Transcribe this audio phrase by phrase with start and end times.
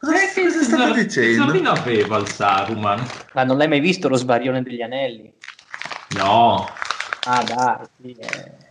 [0.00, 1.28] Cosa, eh, cosa state dicendo?
[1.28, 3.06] Che soldino aveva il Saruman?
[3.34, 5.30] Ma non l'hai mai visto lo sbarione degli anelli?
[6.16, 6.66] No.
[7.24, 8.69] Ah dai, sì, eh.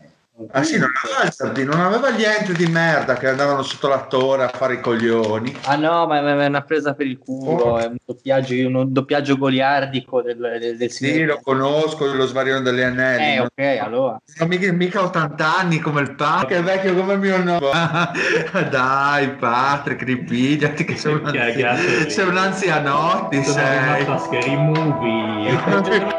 [0.52, 4.48] Ah sì, non aveva non aveva niente di merda che andavano sotto la torre a
[4.48, 5.54] fare i coglioni.
[5.66, 7.78] Ah no, ma è una presa per il culo, Oh.
[7.78, 11.26] è un doppiaggio, un doppiaggio goliardico del, del, del Sì, signore.
[11.26, 13.36] lo conosco, lo svarione degli anelli.
[13.36, 14.22] Eh, ok, allora.
[14.38, 17.70] Non mica, mica 80 anni come il Patrick, è vecchio come mio nonno.
[18.70, 23.78] Dai, Patrick, ripigliati che sei un, anzi- sei un anzianotti, sei.
[23.80, 26.18] rimasto a Scary Movie.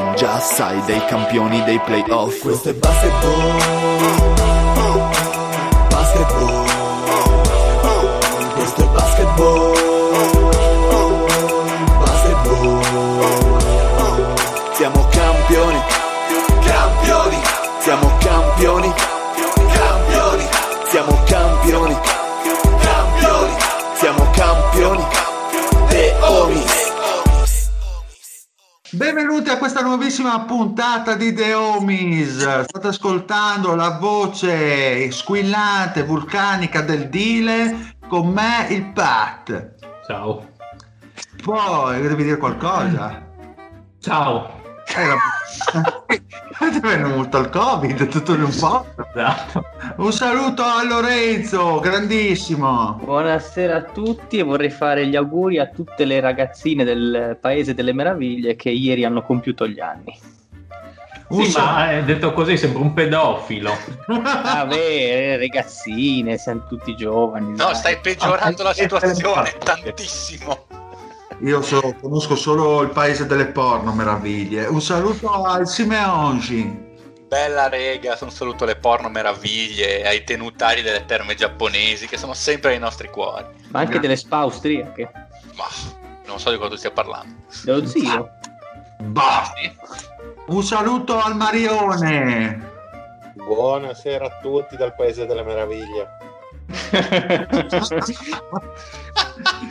[0.15, 2.41] Già sai dei campioni dei playoff.
[2.41, 4.50] Questo è basketball
[28.93, 32.63] Benvenuti a questa nuovissima puntata di The Homies.
[32.63, 39.75] State ascoltando la voce squillante, vulcanica del Dile con me il Pat.
[40.05, 40.45] Ciao.
[41.41, 43.25] Poi devi dire qualcosa?
[44.01, 44.60] Ciao.
[44.93, 48.85] È venuto il Covid tutto in un po'.
[49.15, 49.63] Esatto.
[49.97, 52.99] Un saluto a Lorenzo, grandissimo.
[53.01, 57.93] Buonasera a tutti e vorrei fare gli auguri a tutte le ragazzine del Paese delle
[57.93, 60.19] Meraviglie che ieri hanno compiuto gli anni.
[61.29, 63.73] Sì, sa- ma eh, detto così sembra un pedofilo.
[64.07, 67.51] Vabbè, eh, ragazzine, siamo tutti giovani.
[67.51, 67.75] No, dai.
[67.75, 70.65] stai peggiorando la Ah, situazione tantissimo.
[71.43, 74.67] Io so- conosco solo il paese delle porno meraviglie.
[74.67, 76.89] Un saluto al Simeonji.
[77.27, 82.69] Bella rega, un saluto alle porno meraviglie, ai tenutari delle terme giapponesi che sono sempre
[82.71, 83.45] nei nostri cuori.
[83.69, 85.09] Ma anche delle spa austriache.
[85.55, 85.65] Ma
[86.27, 87.33] non so di cosa tu stia parlando.
[87.63, 88.29] Dello zio.
[88.99, 89.51] Bah.
[90.47, 92.69] Un saluto al Marione.
[93.33, 96.07] Buonasera a tutti dal Paese delle Meraviglie.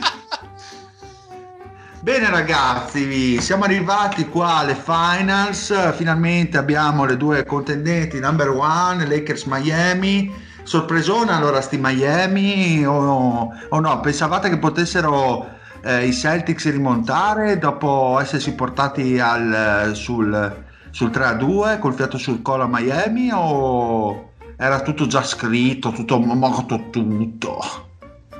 [2.03, 9.43] Bene ragazzi, siamo arrivati qua alle finals, finalmente abbiamo le due contendenti number one, Lakers
[9.43, 15.47] Miami, sorpresona allora sti Miami o, o no, pensavate che potessero
[15.83, 22.63] eh, i Celtics rimontare dopo essersi portati al, sul, sul 3-2 col fiato sul collo
[22.63, 27.57] a Miami o era tutto già scritto, tutto morto tutto?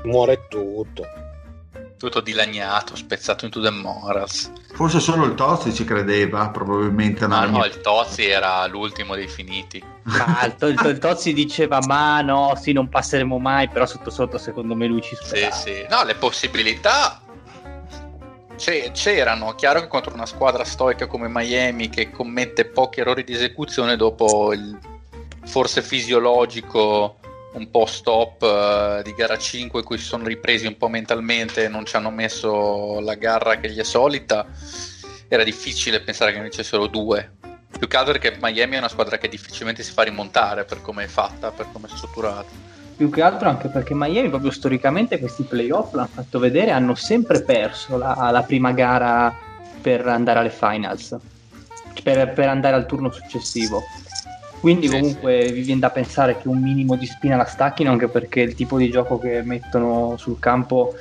[0.06, 1.31] Muore tutto.
[2.02, 4.52] Tutto dilaniato, spezzato into the morals.
[4.74, 7.28] Forse solo il Tozzi ci credeva, probabilmente.
[7.28, 9.84] Ma no, no, il Tozzi era l'ultimo dei finiti.
[10.04, 14.40] Ma il, il, il Tozzi diceva ma no, sì, non passeremo mai, però sotto sotto
[14.40, 15.54] secondo me lui ci Sì, sperava.
[15.56, 15.86] sì.
[15.92, 17.22] No, le possibilità
[18.58, 19.54] c'erano.
[19.54, 24.54] Chiaro che contro una squadra stoica come Miami che commette pochi errori di esecuzione dopo
[24.54, 24.76] il
[25.46, 27.18] forse fisiologico
[27.54, 31.68] un po' stop eh, di gara 5 in cui si sono ripresi un po' mentalmente
[31.68, 34.46] non ci hanno messo la garra che gli è solita,
[35.28, 37.38] era difficile pensare che ne dicessero due.
[37.78, 41.06] Più che altro perché Miami è una squadra che difficilmente si fa rimontare per come
[41.06, 42.70] è fatta, per come è strutturata.
[42.96, 47.42] Più che altro anche perché Miami proprio storicamente questi playoff l'hanno fatto vedere, hanno sempre
[47.42, 49.34] perso la, la prima gara
[49.82, 51.18] per andare alle finals,
[52.04, 53.82] per, per andare al turno successivo.
[54.62, 58.08] Quindi Sì, comunque vi viene da pensare che un minimo di spina la stacchino anche
[58.08, 60.94] perché il tipo di gioco che mettono sul campo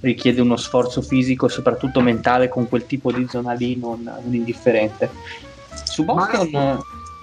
[0.00, 4.32] richiede uno sforzo fisico e soprattutto mentale con quel tipo di zona lì non, non
[4.32, 5.10] indifferente.
[5.84, 6.48] Su Boston...
[6.52, 6.78] Ma-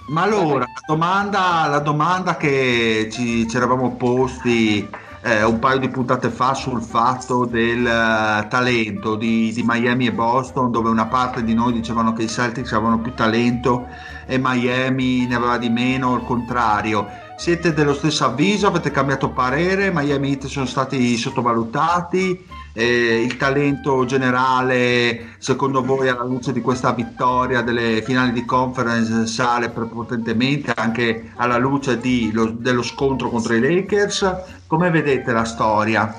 [0.08, 4.88] Ma allora, la domanda, la domanda che ci, ci eravamo posti
[5.22, 10.12] eh, un paio di puntate fa sul fatto del eh, talento di, di Miami e
[10.12, 13.88] Boston, dove una parte di noi dicevano che i Celtics avevano più talento
[14.26, 17.08] e Miami ne aveva di meno, il contrario.
[17.36, 18.66] siete dello stesso avviso?
[18.66, 19.90] Avete cambiato parere?
[19.92, 22.44] Miami Heat sono stati sottovalutati?
[22.72, 29.26] Eh, il talento generale, secondo voi, alla luce di questa vittoria delle finali di conference,
[29.26, 34.34] sale prepotentemente anche alla luce di, lo, dello scontro contro i Lakers?
[34.66, 36.14] Come vedete la storia?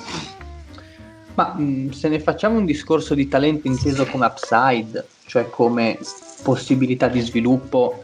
[1.35, 1.55] Ma
[1.91, 5.99] se ne facciamo un discorso di talento inteso come upside, cioè come
[6.41, 8.03] possibilità di sviluppo,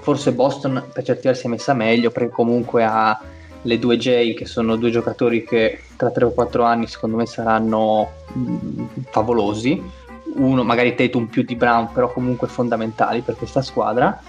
[0.00, 3.20] forse Boston per certi versi è messa meglio perché comunque ha
[3.62, 7.26] le due J che sono due giocatori che tra 3 o 4 anni secondo me
[7.26, 9.82] saranno mh, favolosi.
[10.34, 14.20] Uno magari Tatum più di Brown però comunque fondamentali per questa squadra.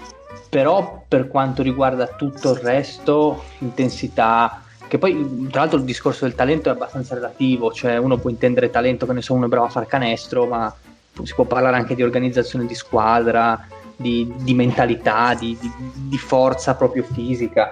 [0.48, 6.34] Però per quanto riguarda tutto il resto intensità che poi tra l'altro il discorso del
[6.34, 7.72] talento è abbastanza relativo.
[7.72, 10.74] Cioè uno può intendere talento che ne so uno è bravo a far canestro ma
[11.22, 13.66] si può parlare anche di organizzazione di squadra
[14.00, 15.70] di, di mentalità, di, di,
[16.08, 17.70] di, forza proprio fisica.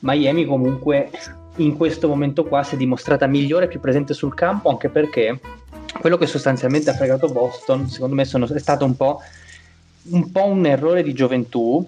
[0.00, 1.10] Miami comunque
[1.56, 5.38] in questo momento qua si è dimostrata migliore e più presente sul campo anche perché
[5.98, 9.20] quello che sostanzialmente ha fregato Boston secondo me sono, è stato un po',
[10.10, 11.86] un po' un errore di gioventù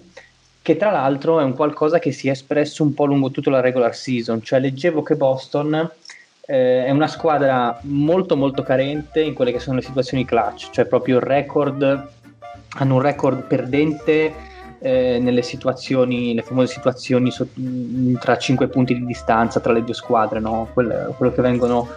[0.61, 3.59] che tra l'altro è un qualcosa che si è espresso un po' lungo tutta la
[3.59, 5.91] regular season, cioè leggevo che Boston
[6.45, 10.85] eh, è una squadra molto molto carente in quelle che sono le situazioni clutch, cioè
[10.85, 12.07] proprio il record
[12.77, 14.33] hanno un record perdente
[14.79, 17.47] eh, nelle situazioni, le famose situazioni so,
[18.19, 20.69] tra 5 punti di distanza tra le due squadre, no?
[20.73, 21.87] quello, quello che vengono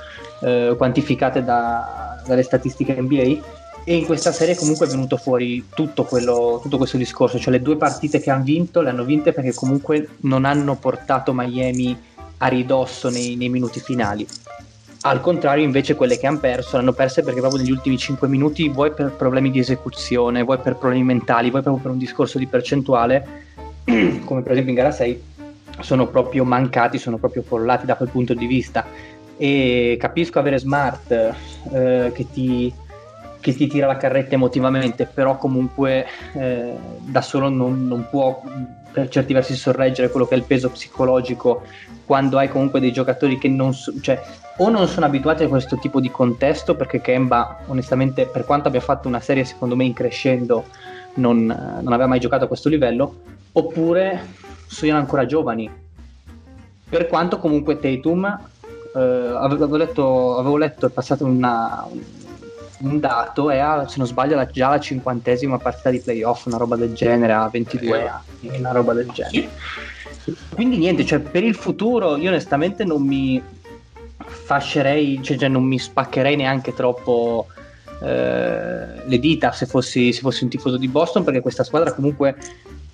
[0.40, 3.56] eh, quantificate da, dalle statistiche NBA.
[3.84, 7.62] E in questa serie comunque è venuto fuori tutto, quello, tutto questo discorso, cioè le
[7.62, 11.96] due partite che hanno vinto le hanno vinte perché comunque non hanno portato Miami
[12.38, 14.26] a ridosso nei, nei minuti finali
[15.02, 18.68] al contrario, invece, quelle che hanno perso l'hanno perse perché proprio negli ultimi 5 minuti,
[18.68, 22.46] vuoi per problemi di esecuzione, vuoi per problemi mentali, vuoi proprio per un discorso di
[22.46, 23.44] percentuale,
[24.24, 25.22] come per esempio in gara 6,
[25.80, 28.84] sono proprio mancati, sono proprio follati da quel punto di vista.
[29.36, 32.72] E capisco avere Smart eh, che, ti,
[33.38, 38.42] che, ti, tira la carretta emotivamente, però comunque eh, da solo non, non può
[38.90, 41.62] per certi versi sorreggere quello che è il peso psicologico
[42.08, 44.18] quando hai comunque dei giocatori che non so, cioè,
[44.56, 48.80] o non sono abituati a questo tipo di contesto perché Kemba onestamente per quanto abbia
[48.80, 50.64] fatto una serie secondo me in crescendo
[51.16, 53.16] non, non aveva mai giocato a questo livello
[53.52, 54.26] oppure
[54.66, 55.70] sono ancora giovani
[56.88, 58.24] per quanto comunque Tatum
[58.96, 61.86] eh, avevo, letto, avevo letto è passato una,
[62.80, 66.56] un dato è a, se non sbaglio la, già la cinquantesima partita di playoff, una
[66.56, 68.06] roba del genere, a 22 eh.
[68.06, 69.50] anni, una roba del genere.
[70.54, 73.42] Quindi niente, cioè, per il futuro io onestamente non mi
[74.16, 77.46] fascerei, cioè, cioè non mi spaccherei neanche troppo
[78.02, 82.36] eh, le dita se fossi, se fossi un tifoso di Boston perché questa squadra comunque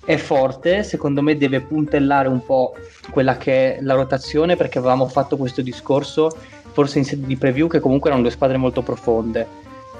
[0.03, 2.75] è forte, secondo me deve puntellare un po'
[3.09, 6.35] quella che è la rotazione perché avevamo fatto questo discorso
[6.71, 9.47] forse in sede di preview che comunque erano due squadre molto profonde.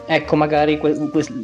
[0.06, 1.44] Ecco, magari que- que-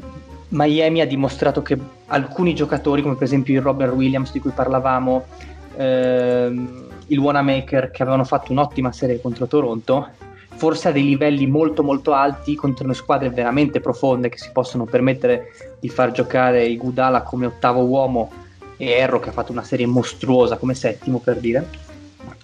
[0.50, 1.78] Miami ha dimostrato che
[2.08, 5.26] alcuni giocatori, come per esempio il Robert Williams di cui parlavamo,
[5.76, 10.08] ehm, il Wanamaker che avevano fatto un'ottima serie contro Toronto,
[10.56, 14.86] forse a dei livelli molto molto alti contro le squadre veramente profonde che si possono
[14.86, 18.32] permettere di far giocare i Gudala come ottavo uomo
[18.78, 21.68] e Erro che ha fatto una serie mostruosa come settimo per dire,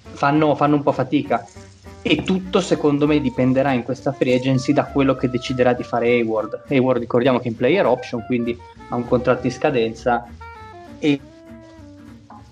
[0.02, 1.46] fanno, fanno un po' fatica
[2.02, 6.08] e tutto secondo me dipenderà in questa free agency da quello che deciderà di fare
[6.08, 6.64] Hayward.
[6.70, 8.58] Hayward ricordiamo che è in player option, quindi
[8.90, 10.26] ha un contratto in scadenza
[11.00, 11.20] e,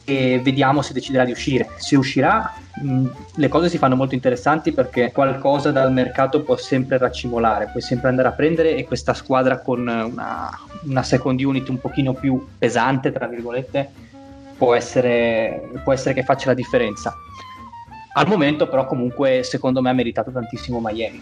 [0.05, 1.67] e vediamo se deciderà di uscire.
[1.77, 6.97] Se uscirà mh, le cose si fanno molto interessanti perché qualcosa dal mercato può sempre
[6.97, 10.49] raccimolare, puoi sempre andare a prendere e questa squadra con una,
[10.83, 13.89] una second unit un pochino più pesante, tra virgolette,
[14.57, 17.13] può essere, può essere che faccia la differenza
[18.17, 21.21] al momento però comunque secondo me ha meritato tantissimo Miami.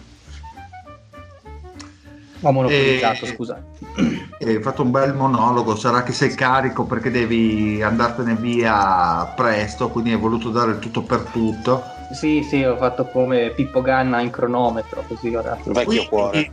[2.44, 3.28] Ho monopolizzato, e...
[3.28, 3.62] scusa.
[4.38, 10.12] Hai fatto un bel monologo, sarà che sei carico perché devi andartene via presto, quindi
[10.12, 11.82] hai voluto dare il tutto per tutto.
[12.12, 15.72] Sì, sì, ho fatto come Pippo Ganna in cronometro, così ho dato.
[15.72, 16.50] Vecchio cuore.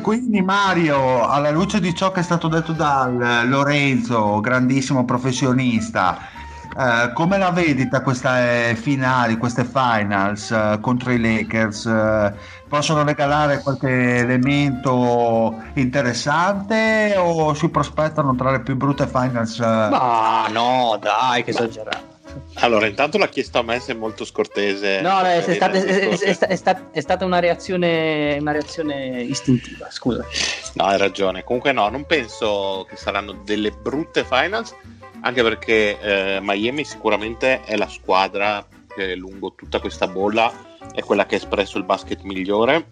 [0.00, 6.32] Quindi Mario, alla luce di ciò che è stato detto da Lorenzo, grandissimo professionista,
[6.76, 11.84] Uh, come la vedi da queste finali, queste finals uh, contro i Lakers?
[11.84, 12.32] Uh,
[12.74, 19.60] possono regalare qualche elemento interessante o si prospettano tra le più brutte finals?
[19.60, 22.12] Ma no, dai, che esagerato.
[22.54, 25.00] Allora, intanto l'ha chiesto a me se è molto scortese.
[25.02, 30.24] No, è, è, stata, è, è, stata, è, stata, una reazione, una reazione istintiva, scusa.
[30.72, 31.44] No, hai ragione.
[31.44, 34.74] Comunque no, non penso che saranno delle brutte finals
[35.20, 40.52] anche perché eh, Miami sicuramente è la squadra che lungo tutta questa bolla
[40.92, 42.86] è quella che ha espresso il basket migliore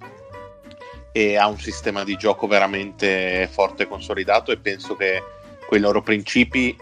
[1.13, 5.23] e ha un sistema di gioco veramente forte e consolidato e penso che
[5.67, 6.77] quei loro principi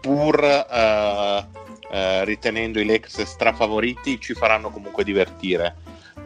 [0.00, 1.46] pur eh,
[1.90, 5.76] eh, ritenendo i Lakers strafavoriti ci faranno comunque divertire.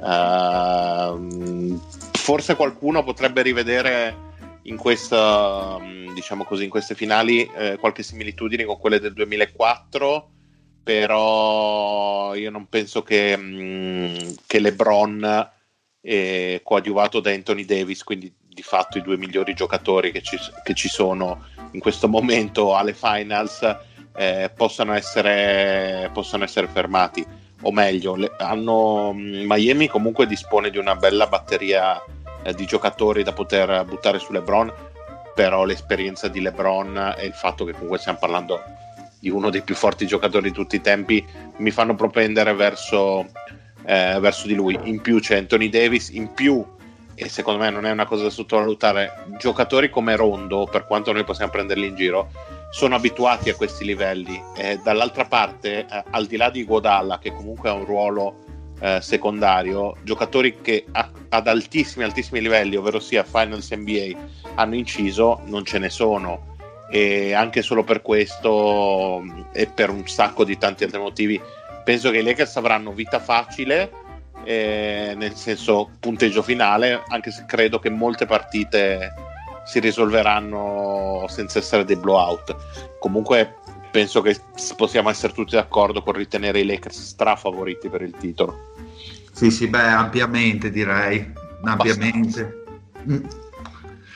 [0.01, 1.79] Uh,
[2.13, 4.17] forse qualcuno potrebbe rivedere
[4.63, 5.79] in, questa,
[6.15, 10.31] diciamo così, in queste finali eh, qualche similitudine con quelle del 2004
[10.83, 15.51] però io non penso che, mh, che LeBron
[16.01, 20.75] eh, coadiuvato da Anthony Davis quindi di fatto i due migliori giocatori che ci, che
[20.75, 23.77] ci sono in questo momento alle finals
[24.17, 27.25] eh, possano, essere, possano essere fermati.
[27.63, 32.03] O meglio le, hanno, Miami comunque dispone di una bella batteria
[32.43, 34.89] eh, di giocatori da poter buttare su LeBron
[35.35, 38.61] però l'esperienza di LeBron e il fatto che comunque stiamo parlando
[39.21, 41.25] di uno dei più forti giocatori di tutti i tempi
[41.59, 43.27] mi fanno propendere verso,
[43.85, 46.65] eh, verso di lui in più c'è Anthony Davis in più
[47.23, 51.23] e secondo me non è una cosa da sottovalutare, giocatori come Rondo, per quanto noi
[51.23, 52.31] possiamo prenderli in giro,
[52.71, 54.43] sono abituati a questi livelli.
[54.57, 58.39] E dall'altra parte, eh, al di là di Godalla, che comunque ha un ruolo
[58.81, 64.19] eh, secondario, giocatori che a, ad altissimi, altissimi livelli, ovvero sia Finals NBA,
[64.55, 66.50] hanno inciso, non ce ne sono.
[66.90, 71.40] E anche solo per questo e per un sacco di tanti altri motivi,
[71.85, 73.90] penso che i Lakers avranno vita facile
[74.44, 79.12] eh, nel senso punteggio finale, anche se credo che molte partite
[79.64, 82.56] si risolveranno senza essere dei blowout.
[82.99, 83.56] Comunque
[83.90, 84.38] penso che
[84.76, 88.73] possiamo essere tutti d'accordo con ritenere i Lakers strafavoriti per il titolo.
[89.32, 91.32] Sì, sì, beh, ampiamente direi,
[91.62, 92.64] ampiamente.
[93.09, 93.25] Mm.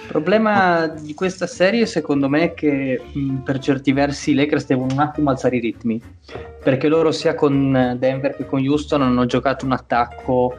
[0.05, 4.67] Il problema di questa serie secondo me è che mh, per certi versi i Lakers
[4.67, 6.01] devono un attimo alzare i ritmi,
[6.63, 10.55] perché loro sia con Denver che con Houston hanno giocato un attacco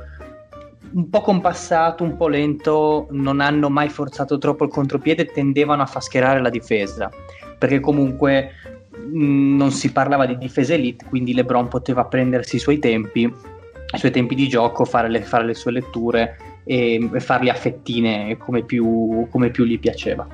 [0.93, 5.83] un po' compassato, un po' lento, non hanno mai forzato troppo il contropiede e tendevano
[5.83, 7.09] a fascherare la difesa,
[7.57, 8.51] perché comunque
[8.91, 13.97] mh, non si parlava di difesa elite, quindi LeBron poteva prendersi i suoi tempi, i
[13.97, 18.35] suoi tempi di gioco, fare le, fare le sue letture e, e farli a fettine
[18.37, 20.27] come più, come più gli piaceva.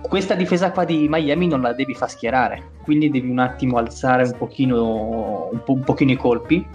[0.00, 4.22] Questa difesa qua di Miami non la devi far schierare, quindi devi un attimo alzare
[4.22, 6.66] un pochino, un, po', un pochino i colpi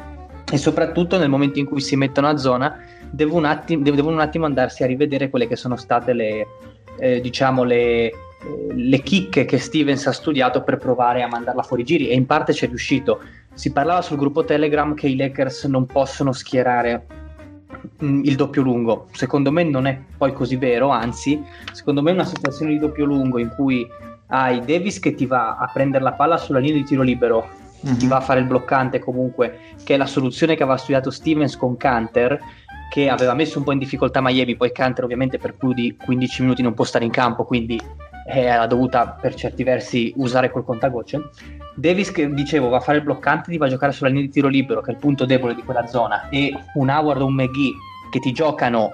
[0.52, 2.78] e soprattutto nel momento in cui si mettono a zona
[3.10, 6.48] devono un attimo, devono un attimo andarsi a rivedere quelle che sono state le,
[7.00, 8.12] eh, diciamo le,
[8.76, 12.54] le chicche che Stevens ha studiato per provare a mandarla fuori giri e in parte
[12.54, 13.22] ci è riuscito.
[13.54, 17.06] Si parlava sul gruppo Telegram che i Lakers non possono schierare
[18.00, 19.08] il doppio lungo.
[19.12, 23.40] Secondo me non è poi così vero, anzi, secondo me una situazione di doppio lungo
[23.40, 23.88] in cui
[24.28, 27.48] hai Davis che ti va a prendere la palla sulla linea di tiro libero,
[27.86, 27.98] mm-hmm.
[27.98, 31.58] ti va a fare il bloccante comunque, che è la soluzione che aveva studiato Stevens
[31.58, 32.40] con Canter,
[32.90, 36.42] che aveva messo un po' in difficoltà Miami, poi Canter ovviamente per più di 15
[36.42, 37.80] minuti non può stare in campo, quindi
[38.28, 41.30] eh, ha dovuta per certi versi usare quel contagocce.
[41.76, 44.32] Davis, che dicevo, va a fare il bloccante, ti va a giocare sulla linea di
[44.32, 47.34] tiro libero, che è il punto debole di quella zona, e un Howard o un
[47.34, 47.74] McGee
[48.12, 48.92] che ti giocano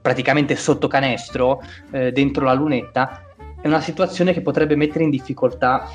[0.00, 3.22] praticamente sotto canestro, eh, dentro la lunetta,
[3.60, 5.86] è una situazione che potrebbe mettere in difficoltà,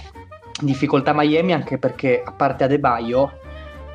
[0.61, 3.39] in difficoltà Miami, anche perché a parte Adebayo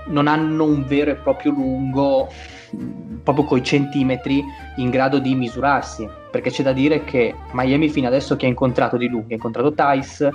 [0.07, 2.29] non hanno un vero e proprio lungo
[3.23, 4.43] proprio coi centimetri
[4.77, 8.97] in grado di misurarsi perché c'è da dire che Miami fino adesso che ha incontrato
[8.97, 10.31] di lunghi ha incontrato Tice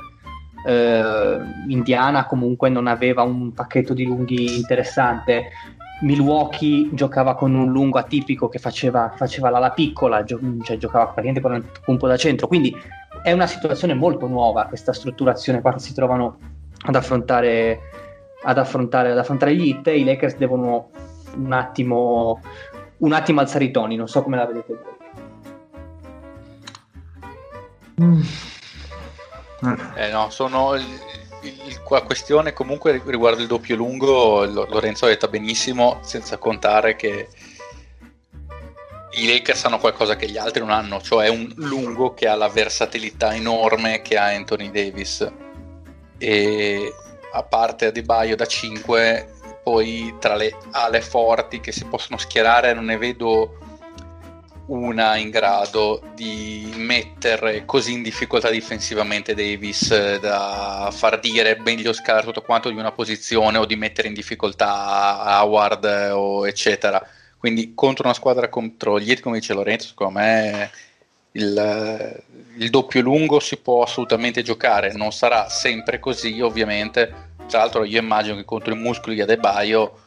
[0.65, 5.49] eh, Indiana comunque non aveva un pacchetto di lunghi interessante
[6.01, 11.41] Milwaukee giocava con un lungo atipico che faceva, faceva l'ala piccola gio- cioè giocava praticamente
[11.41, 12.75] con il punto da centro quindi
[13.23, 16.37] è una situazione molto nuova questa strutturazione qua si trovano
[16.85, 17.79] ad affrontare
[18.45, 20.89] ad affrontare, ad affrontare gli hit i Lakers devono
[21.35, 22.41] un attimo,
[22.97, 24.93] un attimo alzare i toni, non so come la vedete voi.
[28.01, 28.21] Mm.
[29.95, 30.73] Eh no, sono
[31.89, 37.27] la questione comunque riguardo il doppio lungo, Lorenzo ha detto benissimo, senza contare che
[39.17, 42.49] i Lakers hanno qualcosa che gli altri non hanno, cioè un lungo che ha la
[42.49, 45.31] versatilità enorme che ha Anthony Davis.
[46.17, 46.93] E
[47.31, 52.85] a parte Adebayo da 5, poi tra le ale forti che si possono schierare non
[52.85, 53.57] ne vedo
[54.67, 61.93] una in grado di mettere così in difficoltà difensivamente Davis eh, da far dire meglio
[61.93, 67.05] scalare tutto quanto di una posizione o di mettere in difficoltà Howard eh, o eccetera.
[67.37, 70.71] Quindi contro una squadra contro gli Heat come dice Lorenzo secondo me
[71.33, 72.23] il,
[72.57, 77.99] il doppio lungo si può assolutamente giocare, non sarà sempre così ovviamente, tra l'altro io
[77.99, 79.99] immagino che contro i muscoli di Adebaio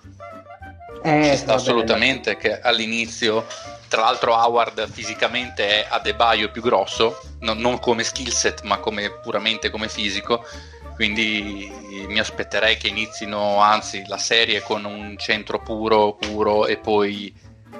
[1.03, 3.47] Eh, ci sta vabbè, assolutamente che all'inizio
[3.89, 9.11] tra l'altro Howard fisicamente è Adebayo più grosso non, non come skill set ma come,
[9.11, 10.45] puramente come fisico.
[10.95, 11.71] Quindi
[12.09, 17.33] mi aspetterei che inizino anzi la serie con un centro puro puro e poi,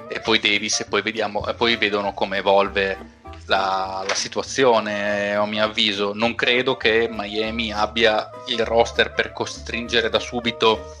[0.07, 5.45] e poi Davis e poi vediamo e poi vedono come evolve la, la situazione a
[5.45, 6.13] mio avviso.
[6.13, 10.95] Non credo che Miami abbia il roster per costringere da subito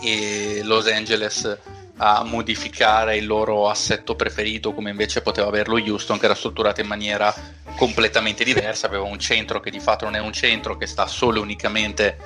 [0.00, 1.58] e Los Angeles
[1.98, 6.86] a modificare il loro assetto preferito come invece poteva averlo Houston che era strutturato in
[6.86, 7.32] maniera
[7.76, 8.86] completamente diversa.
[8.86, 12.18] Aveva un centro che di fatto non è un centro che sta solo e unicamente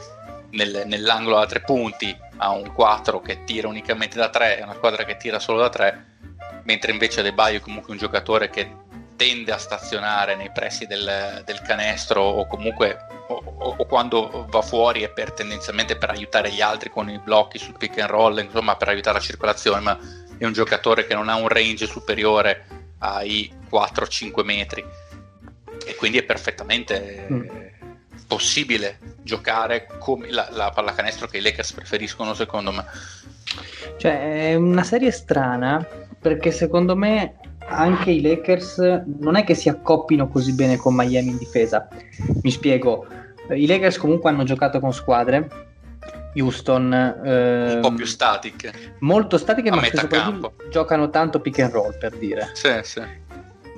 [0.50, 4.75] nel- nell'angolo da tre punti ha un 4 che tira unicamente da 3 è una
[4.75, 6.04] squadra che tira solo da 3
[6.64, 8.70] mentre invece De Baio è comunque un giocatore che
[9.16, 15.02] tende a stazionare nei pressi del, del canestro o comunque o, o- quando va fuori
[15.02, 18.76] è per, tendenzialmente per aiutare gli altri con i blocchi sul pick and roll, insomma
[18.76, 19.99] per aiutare la circolazione, ma
[20.38, 22.66] è un giocatore che non ha un range superiore
[22.99, 24.85] ai 4-5 metri
[25.87, 27.49] e quindi è perfettamente Mm.
[28.26, 32.85] possibile giocare come la, la pallacanestro che i Lakers preferiscono secondo me.
[33.97, 35.85] Cioè, è una serie strana
[36.18, 37.37] perché secondo me
[37.68, 38.78] anche i Lakers
[39.18, 41.88] non è che si accoppino così bene con Miami in difesa.
[42.42, 43.06] Mi spiego,
[43.50, 45.49] i Lakers comunque hanno giocato con squadre,
[46.35, 48.94] Houston, Un po' più static.
[49.00, 50.52] molto statiche, ma soprattutto campo.
[50.70, 52.50] giocano tanto pick and roll per dire.
[52.52, 53.02] Sì, sì.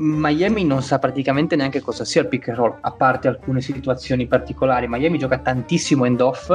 [0.00, 4.26] Miami non sa praticamente neanche cosa sia il pick and roll, a parte alcune situazioni
[4.26, 4.86] particolari.
[4.88, 6.50] Miami gioca tantissimo end-off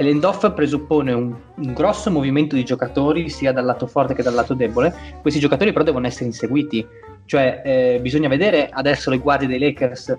[0.00, 4.32] e l'end-off presuppone un, un grosso movimento di giocatori sia dal lato forte che dal
[4.32, 4.94] lato debole.
[5.20, 6.86] Questi giocatori però devono essere inseguiti,
[7.26, 10.16] cioè eh, bisogna vedere adesso le guardie dei Lakers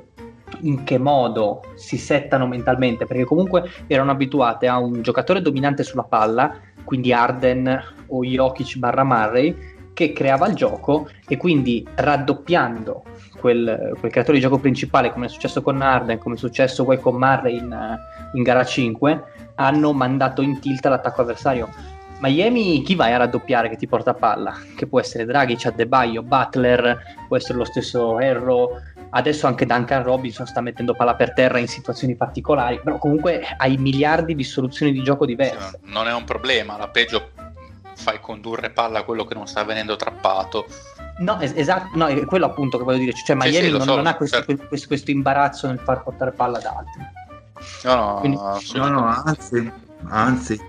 [0.60, 6.04] in che modo si settano mentalmente, perché comunque erano abituate a un giocatore dominante sulla
[6.04, 9.56] palla, quindi Arden o Jokic barra Murray,
[9.94, 13.04] che creava il gioco e quindi raddoppiando
[13.40, 17.00] quel, quel creatore di gioco principale come è successo con Arden, come è successo poi
[17.00, 17.98] con Murray in,
[18.34, 19.24] in gara 5,
[19.62, 21.70] hanno mandato in tilt l'attacco avversario.
[22.20, 24.54] Miami chi vai a raddoppiare che ti porta a palla?
[24.76, 26.98] Che può essere Dragic, Adebayo, Butler,
[27.28, 31.68] può essere lo stesso Herro, adesso anche Duncan Robinson sta mettendo palla per terra in
[31.68, 35.80] situazioni particolari, però comunque hai miliardi di soluzioni di gioco diverse.
[35.84, 37.32] Sì, non è un problema, la peggio
[37.96, 40.68] fai condurre palla a quello che non sta venendo trappato.
[41.20, 43.78] No, es- esatto, no, è quello appunto che voglio dire, cioè Sì, Miami sì, lo
[43.80, 44.68] non, so, non ha questo, certo.
[44.68, 47.02] questo- questo imbarazzo nel far portare palla ad altri.
[47.84, 48.40] No, no, Quindi-
[48.74, 49.72] No, no, anzi,
[50.10, 50.60] anzi,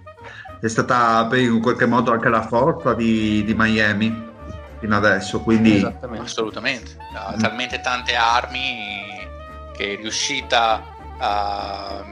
[0.61, 4.31] è stata per- in qualche modo anche la forza di, di Miami
[4.79, 6.25] fino adesso, quindi Esattamente.
[6.25, 7.41] Assolutamente, ha Mm.
[7.41, 9.01] talmente tante armi
[9.77, 10.83] che è riuscita
[11.19, 12.05] a,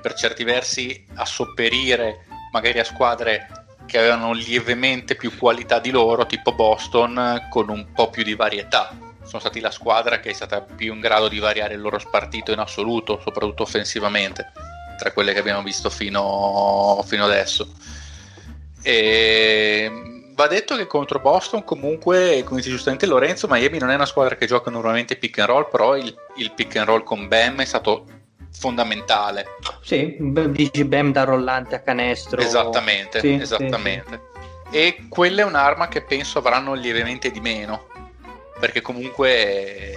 [0.00, 3.46] per certi versi a sopperire magari a squadre
[3.86, 8.90] che avevano lievemente più qualità di loro, tipo Boston, con un po' più di varietà.
[9.24, 12.52] Sono stati la squadra che è stata più in grado di variare il loro spartito
[12.52, 14.52] in assoluto, soprattutto offensivamente,
[14.98, 17.72] tra quelle che abbiamo visto fino, fino adesso.
[18.82, 19.90] E
[20.34, 24.36] va detto che contro Boston, comunque, come dice giustamente Lorenzo, Miami non è una squadra
[24.36, 27.64] che gioca normalmente pick and roll, però il, il pick and roll con Bam è
[27.64, 28.06] stato
[28.50, 29.46] fondamentale.
[29.82, 32.40] Sì, dici Bam da rollante a canestro.
[32.40, 34.30] Esattamente, Sì, esattamente.
[34.70, 37.88] E quella è un'arma che penso avranno lievemente di meno,
[38.62, 39.96] perché comunque eh,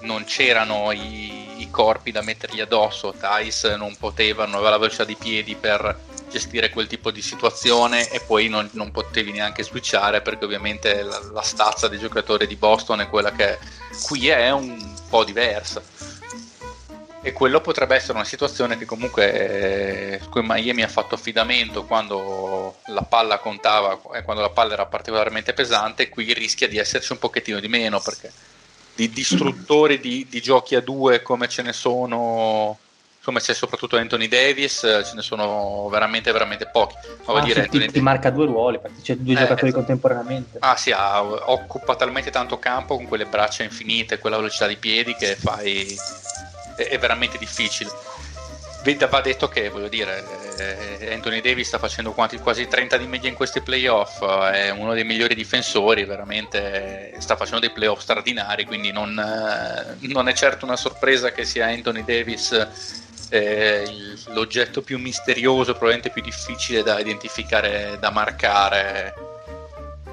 [0.00, 5.04] non c'erano i, i corpi da mettergli addosso, Thais non poteva, non aveva la velocità
[5.04, 10.20] di piedi per gestire quel tipo di situazione e poi non, non potevi neanche switchare
[10.20, 13.58] perché ovviamente la, la stazza dei giocatori di Boston è quella che
[14.02, 15.82] qui è un po' diversa
[17.26, 21.86] e quello potrebbe essere una situazione che comunque eh, su cui Miami ha fatto affidamento
[21.86, 27.12] quando la palla contava e quando la palla era particolarmente pesante qui rischia di esserci
[27.12, 28.34] un pochettino di meno perché
[28.92, 32.78] di distruttori di, di giochi a due come ce ne sono
[33.22, 36.94] come c'è soprattutto Anthony Davis eh, ce ne sono veramente veramente pochi
[37.30, 39.70] ma Ah, dire sì, ti, Anthony ti marca due ruoli perché c'è due Eh, giocatori
[39.70, 39.80] esatto.
[39.80, 40.58] contemporaneamente.
[40.58, 45.14] Ah sì, ha- occupa talmente tanto campo con quelle braccia infinite, quella velocità di piedi
[45.14, 45.94] che fai
[46.76, 47.90] è, è veramente difficile.
[49.08, 50.22] Va detto che, voglio dire,
[50.58, 54.92] eh, Anthony Davis sta facendo quasi 30 di media in questi playoff, eh, è uno
[54.92, 59.14] dei migliori difensori, veramente eh, sta facendo dei playoff straordinari, quindi non,
[60.00, 62.52] non è certo una sorpresa che sia Anthony Davis
[63.30, 69.14] eh, l'oggetto più misterioso, probabilmente più difficile da identificare, da marcare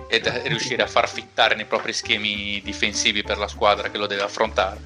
[0.07, 4.07] e da- riuscire a far fittare nei propri schemi difensivi per la squadra che lo
[4.07, 4.79] deve affrontare.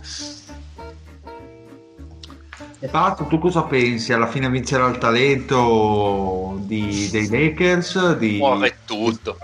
[2.92, 4.14] Pat, tu cosa pensi?
[4.14, 8.16] Alla fine vincerà il talento di- dei Lakers?
[8.18, 8.38] Di...
[8.38, 9.38] Muove tutto.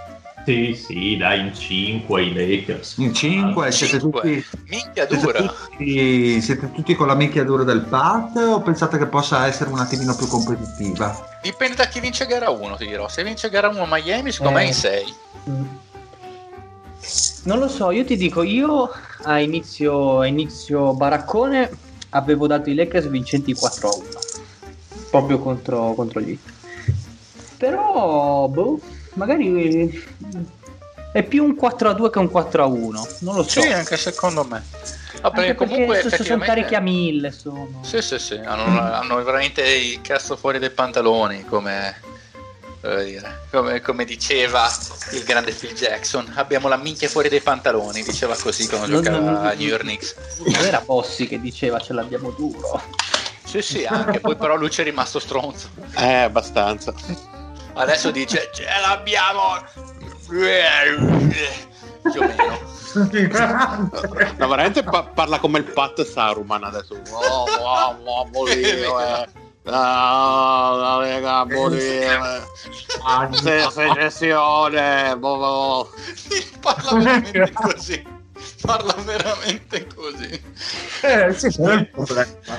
[0.44, 2.98] Sì, sì, dai, in 5 i Lakers.
[2.98, 3.72] In 5?
[3.72, 4.22] Siete Cinque.
[4.22, 5.40] tutti, Minchia siete, dura.
[5.44, 10.16] tutti, siete tutti con la minchiadura del Pat o pensate che possa essere un attimino
[10.16, 11.40] più competitiva?
[11.44, 13.08] Dipende da chi vince gara 1, ti dirò.
[13.08, 14.62] Se vince gara 1 Miami, secondo Eh.
[14.62, 15.14] me in 6.
[15.50, 15.64] Mm.
[17.44, 18.90] Non lo so, io ti dico, io
[19.24, 21.70] a inizio, a inizio baraccone
[22.12, 24.06] avevo dato i Lakers vincenti 4 a 1,
[25.10, 26.38] proprio contro, contro gli.
[27.58, 28.80] Però, boh,
[29.14, 30.04] magari
[31.14, 33.62] è più un 4 a 2 che un 4 a 1, non lo so.
[33.62, 34.64] Sì, anche secondo me.
[35.22, 37.32] Ah, Anche comunque so- sono effettivamente- carichi a mille.
[37.32, 37.80] Sono...
[37.84, 41.96] Sì, sì, sì, hanno, hanno veramente il cazzo fuori dai pantaloni, come,
[43.52, 44.68] come, come diceva
[45.12, 46.32] il grande Phil Jackson.
[46.36, 49.82] Abbiamo la minchia fuori dai pantaloni, diceva così quando Non- giocava non- a New York
[49.82, 50.16] Knicks.
[50.46, 52.82] Non era Bossi che diceva ce l'abbiamo duro.
[53.44, 55.70] Sì, sì, anche poi però lui è rimasto stronzo.
[55.98, 56.94] Eh, abbastanza.
[57.74, 59.64] Adesso dice ce l'abbiamo
[60.28, 62.60] più o meno.
[64.38, 67.00] No, veramente pa- parla come il Pat Saruman adesso.
[67.12, 69.28] Oh, oh, oh, morire, eh.
[69.66, 72.44] Ah, la Lega, morire.
[73.34, 75.16] Se- Secessione.
[75.18, 75.90] boh.
[76.60, 78.20] Parla veramente così.
[78.62, 80.42] Parla veramente così.
[81.02, 81.50] Eh, sì.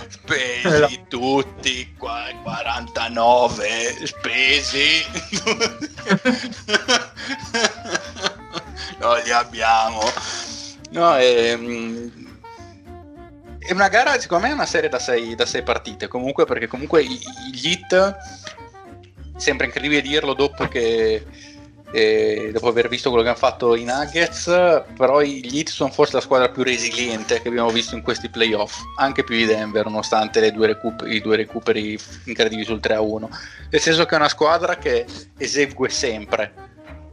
[0.08, 5.04] Spesi tutti qua 49 spesi.
[9.00, 10.00] non li abbiamo.
[10.90, 12.12] No, ehm,
[13.64, 16.66] è una gara, secondo me è una serie da 6 da sei partite, comunque perché
[16.66, 17.18] comunque gli
[17.52, 18.16] hit
[19.36, 21.24] sembra incredibile dirlo dopo che
[21.94, 24.44] eh, dopo aver visto quello che hanno fatto i Nuggets,
[24.96, 28.80] però gli Heat sono forse la squadra più resiliente che abbiamo visto in questi playoff,
[28.96, 33.28] anche più di Denver, nonostante le due recup- i due recuperi incredibili sul 3-1.
[33.70, 35.04] Nel senso che è una squadra che
[35.36, 36.54] esegue sempre,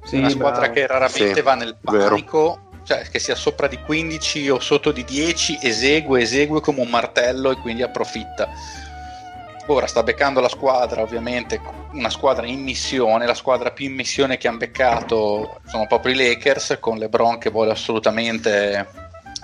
[0.04, 0.74] Sì, una squadra bravo.
[0.74, 2.16] che raramente Sì, va nel vero.
[2.90, 7.52] Cioè che sia sopra di 15 o sotto di 10, esegue, esegue come un martello
[7.52, 8.50] e quindi approfitta.
[9.68, 14.38] Ora sta beccando la squadra, ovviamente, una squadra in missione, la squadra più in missione
[14.38, 18.88] che hanno beccato sono proprio i Lakers, con LeBron che vuole assolutamente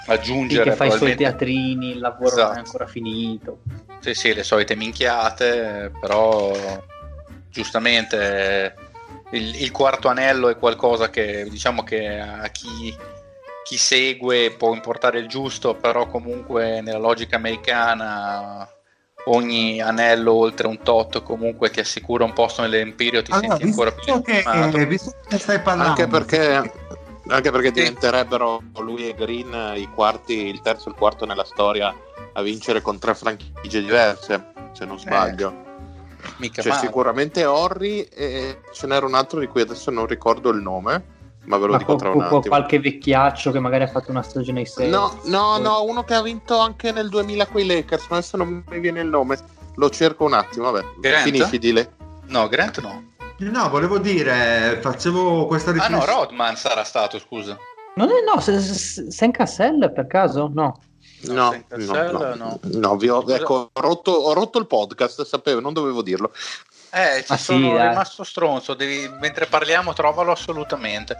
[0.03, 2.57] Sì, aggiungere che fa i suoi teatrini, il lavoro non è Esatto.
[2.57, 3.59] ancora finito.
[3.99, 6.51] sì, sì, le solite minchiate, però
[7.51, 8.73] giustamente
[9.33, 12.95] il, il quarto anello è qualcosa che diciamo che a chi,
[13.65, 18.69] chi segue può importare il giusto, però comunque nella logica americana
[19.25, 23.91] ogni anello oltre un tot comunque ti assicura un posto nell'Empirio, ti Allora, senti ancora
[23.91, 26.71] più che, eh, visto che stai parlando, Anche perché,
[27.27, 27.73] anche perché Sì.
[27.73, 31.91] diventerebbero lui e Green i quarti, il terzo e il quarto nella storia
[32.33, 35.63] a vincere con tre franchigie diverse, se non sbaglio.
[36.37, 36.81] Mica C'è male.
[36.81, 41.13] sicuramente Horry e ce n'era un altro di cui adesso non ricordo il nome,
[41.45, 42.41] ma ve lo Ma dico tra un attimo.
[42.41, 44.89] qualche vecchiaccio che magari ha fatto una stagione ai 6.
[44.89, 48.37] No, no, no, uno che ha vinto anche nel 2000 con i Lakers, ma adesso
[48.37, 49.37] non mi viene il nome.
[49.75, 50.85] Lo cerco un attimo, vabbè.
[50.99, 51.23] Grant?
[51.23, 51.91] Finisci di le.
[52.27, 53.11] No, Grant no.
[53.37, 56.19] no, volevo dire, facevo questa Ah no, riflessione.
[56.19, 57.57] Rodman sarà stato, scusa.
[57.95, 60.49] Non è no, se- se- Sen Cassell per caso?
[60.53, 60.79] No.
[61.27, 62.59] No, No, no, Cassell, no, no.
[62.61, 66.31] no, vi ho, ecco, ho rotto, ho rotto il podcast, sapevo, non dovevo dirlo.
[66.91, 67.89] Eh, ci Ah, sì, sono dai.
[67.89, 71.17] rimasto stronzo, devi- mentre parliamo trovalo assolutamente.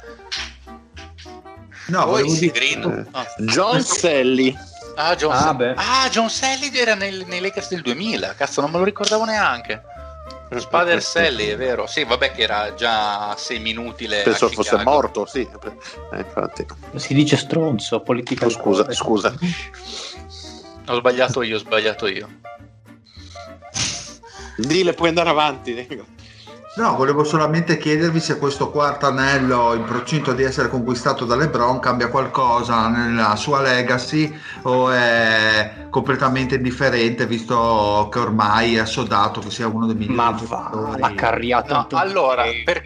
[1.88, 3.08] No, Poi volevo sì, dire, Green.
[3.12, 4.58] Ah, John Selly.
[4.96, 5.32] ah, John,
[5.76, 9.26] Ah, ah, John Sally era nel- nei Lakers del 2000, cazzo non me lo ricordavo
[9.26, 9.84] neanche.
[10.56, 11.86] Spader Sally, è vero.
[11.88, 14.22] Sì, vabbè che era già semi-inutile.
[14.22, 15.42] Penso fosse morto, sì.
[16.14, 16.66] Eh, infatti.
[16.96, 18.46] Si dice stronzo, politica.
[18.46, 19.34] Oh, scusa, scusa.
[20.88, 22.30] Ho sbagliato io, ho sbagliato io.
[24.58, 25.88] Dile, puoi andare avanti.
[26.78, 31.80] no, volevo solamente chiedervi se questo quarto anello in procinto di essere conquistato da LeBron
[31.80, 39.50] cambia qualcosa nella sua legacy o è completamente indifferente visto che ormai è assodato che
[39.50, 41.00] sia uno dei migliori Ma va, giocatori.
[41.02, 42.82] l'ha carriato No, allora, per,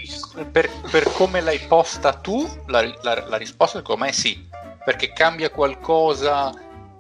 [0.52, 4.48] per- per come l'hai posta tu, la, la- la risposta secondo me è sì,
[4.86, 6.52] perché cambia qualcosa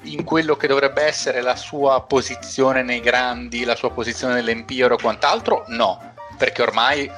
[0.03, 4.97] in quello che dovrebbe essere la sua posizione nei grandi, la sua posizione nell'Empiro o
[4.97, 7.11] quant'altro, no, perché ormai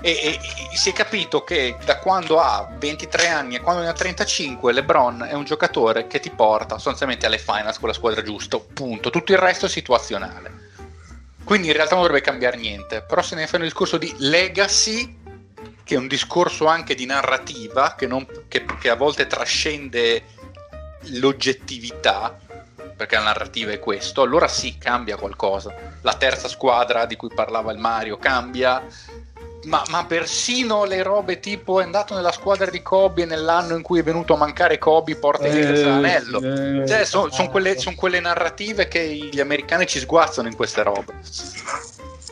[0.00, 0.38] e-
[0.72, 4.72] e si è capito che da quando ha 23 anni a quando ne ha 35
[4.72, 9.10] LeBron è un giocatore che ti porta sostanzialmente alle finals con la squadra giusta, punto,
[9.10, 10.66] tutto il resto è situazionale.
[11.42, 15.16] Quindi in realtà non dovrebbe cambiare niente, però se ne fai un discorso di legacy,
[15.82, 20.24] che è un discorso anche di narrativa che, non, che, che a volte trascende
[21.12, 22.38] l'oggettività,
[22.96, 25.74] perché la narrativa è questo, allora sì, cambia qualcosa.
[26.02, 28.84] La terza squadra di cui parlava il Mario cambia,
[29.64, 33.98] ma, ma, persino le robe tipo è andato nella squadra di Kobe nell'anno in cui
[33.98, 37.96] è venuto a mancare Kobe porta il eh, l'anello eh, cioè, sono son quelle, son
[37.96, 41.12] quelle, narrative che gli americani ci sguazzano in queste robe.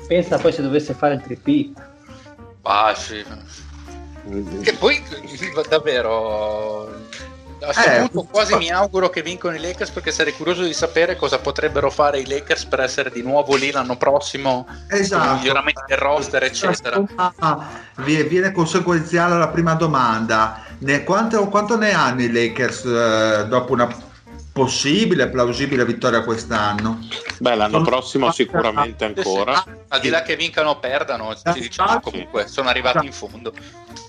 [0.06, 1.94] Pensa poi se dovesse fare il tripit
[2.62, 3.24] ah sì.
[4.62, 5.02] Che poi
[5.68, 6.90] davvero
[7.60, 10.72] a questo eh, punto quasi mi auguro che vincano i Lakers perché sarei curioso di
[10.72, 15.36] sapere cosa potrebbero fare i Lakers per essere di nuovo lì l'anno prossimo esatto.
[15.36, 17.02] miglioramenti del roster eccetera.
[17.96, 20.62] Viene conseguenziale la prima domanda.
[20.78, 23.88] Ne, quanto, quanto, ne hanno i Lakers eh, dopo una
[24.56, 26.98] possibile plausibile vittoria quest'anno?
[27.38, 29.62] Beh l'anno sono prossimo sicuramente ancora.
[29.88, 33.52] Al di là che vincano o perdano ci diciamo comunque sono arrivati in fondo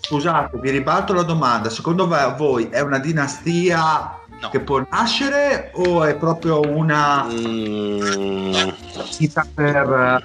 [0.07, 1.69] Scusate, vi ribalto la domanda.
[1.69, 4.49] Secondo voi è una dinastia no.
[4.49, 8.53] che può nascere o è proprio una mm.
[9.53, 10.23] per...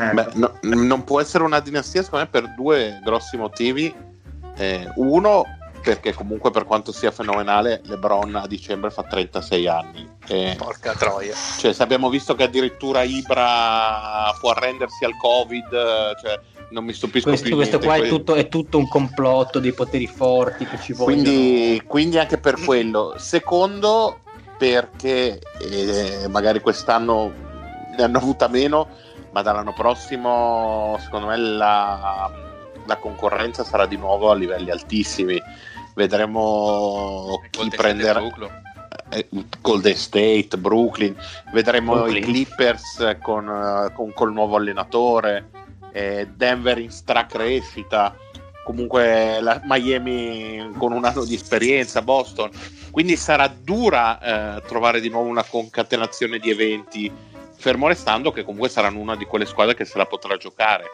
[0.00, 0.12] Eh.
[0.12, 3.94] Beh, no, non può essere una dinastia secondo me per due grossi motivi.
[4.56, 5.44] Eh, uno,
[5.82, 10.08] perché comunque per quanto sia fenomenale, LeBron a dicembre fa 36 anni.
[10.28, 11.34] Eh, Porca troia.
[11.58, 16.40] Cioè, se abbiamo visto che addirittura Ibra può arrendersi al Covid, cioè,
[16.70, 19.72] non mi stupisco questo, più questo niente, qua è tutto, è tutto, un complotto dei
[19.72, 21.22] poteri forti che ci vogliono.
[21.22, 23.14] Quindi, quindi anche per quello.
[23.18, 24.20] Secondo
[24.56, 27.32] perché eh, magari quest'anno
[27.96, 28.88] ne hanno avuta meno
[29.32, 32.30] ma dall'anno prossimo secondo me la,
[32.86, 35.40] la concorrenza sarà di nuovo a livelli altissimi
[35.94, 38.22] vedremo chi prenderà
[39.10, 39.28] eh,
[39.60, 41.14] Golden State, Brooklyn,
[41.52, 42.22] vedremo Brooklyn.
[42.22, 45.50] i Clippers con, con, col nuovo allenatore,
[45.92, 48.16] eh, Denver in stracrescita,
[48.64, 52.50] comunque la Miami con un anno di esperienza, Boston,
[52.90, 57.12] quindi sarà dura eh, trovare di nuovo una concatenazione di eventi,
[57.56, 60.84] fermo restando che comunque saranno una di quelle squadre che se la potrà giocare.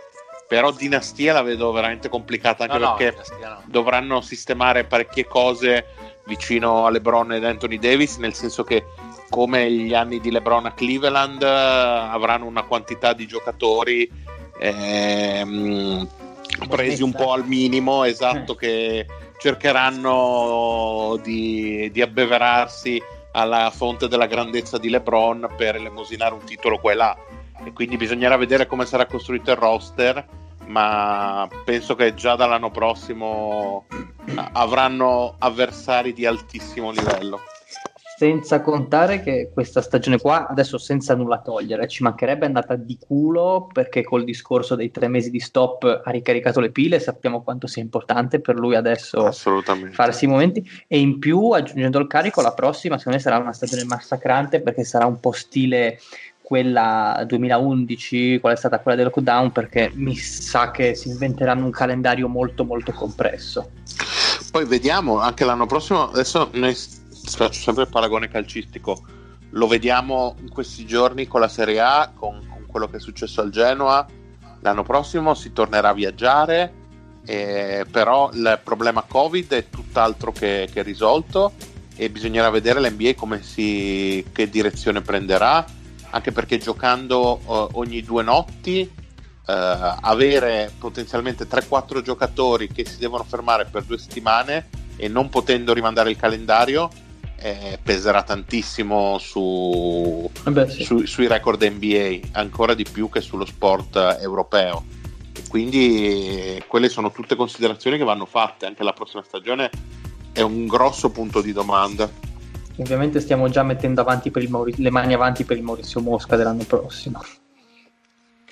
[0.48, 3.62] Però dinastia la vedo veramente complicata anche no, perché no, no.
[3.66, 5.87] dovranno sistemare parecchie cose
[6.24, 8.87] vicino a LeBron ed Anthony Davis, nel senso che
[9.28, 14.11] come gli anni di LeBron a Cleveland avranno una quantità di giocatori
[14.58, 16.08] ehm,
[16.68, 19.06] presi un po' al minimo, esatto, che
[19.38, 23.00] cercheranno di, di abbeverarsi
[23.32, 27.16] alla fonte della grandezza di LeBron per elemosinare un titolo qua e là.
[27.64, 30.26] E quindi bisognerà vedere come sarà costruito il roster,
[30.66, 33.86] ma penso che già dall'anno prossimo
[34.52, 37.40] avranno avversari di altissimo livello.
[38.18, 43.68] Senza contare che questa stagione qua, adesso senza nulla togliere, ci mancherebbe andata di culo
[43.72, 47.80] perché col discorso dei tre mesi di stop ha ricaricato le pile, sappiamo quanto sia
[47.80, 49.30] importante per lui adesso
[49.92, 50.68] farsi i momenti.
[50.88, 54.82] E in più aggiungendo il carico la prossima secondo me sarà una stagione massacrante perché
[54.82, 56.00] sarà un po' stile
[56.48, 61.70] quella 2011, qual è stata quella del lockdown perché mi sa che si inventeranno un
[61.70, 63.72] calendario molto molto compresso.
[64.50, 69.04] Poi vediamo anche l'anno prossimo, adesso noi faccio sempre il paragone calcistico,
[69.50, 73.42] lo vediamo in questi giorni con la Serie A, con, con quello che è successo
[73.42, 74.06] al Genoa,
[74.61, 76.72] l'anno prossimo si tornerà a viaggiare,
[77.26, 81.52] eh, però il problema Covid è tutt'altro che, che risolto
[81.94, 85.76] e bisognerà vedere l'NBA come si, che direzione prenderà,
[86.10, 89.52] anche perché giocando uh, ogni due notti uh,
[90.00, 96.10] avere potenzialmente 3-4 giocatori che si devono fermare per due settimane e non potendo rimandare
[96.10, 96.90] il calendario
[97.40, 100.82] eh, peserà tantissimo su, eh beh, sì.
[100.82, 104.84] su, sui record NBA, ancora di più che sullo sport europeo.
[105.48, 109.70] Quindi quelle sono tutte considerazioni che vanno fatte, anche la prossima stagione
[110.32, 112.10] è un grosso punto di domanda.
[112.78, 114.00] Ovviamente stiamo già mettendo
[114.50, 117.22] Mauri- le mani avanti per il Maurizio Mosca dell'anno prossimo.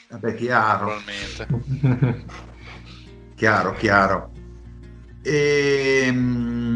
[0.09, 1.01] Vabbè, chiaro.
[3.35, 4.31] chiaro, chiaro.
[5.23, 6.67] Ehm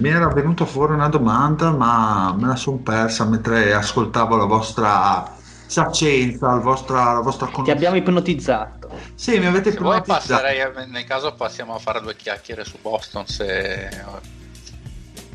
[0.00, 5.32] mi era venuta fuori una domanda, ma me la sono persa mentre ascoltavo la vostra
[5.66, 8.90] saccenza, la vostra, la vostra Ti abbiamo ipnotizzato.
[9.14, 10.42] Sì, mi avete se ipnotizzato.
[10.42, 13.26] Passerei, nel caso passiamo a fare due chiacchiere su Boston.
[13.26, 13.88] Se...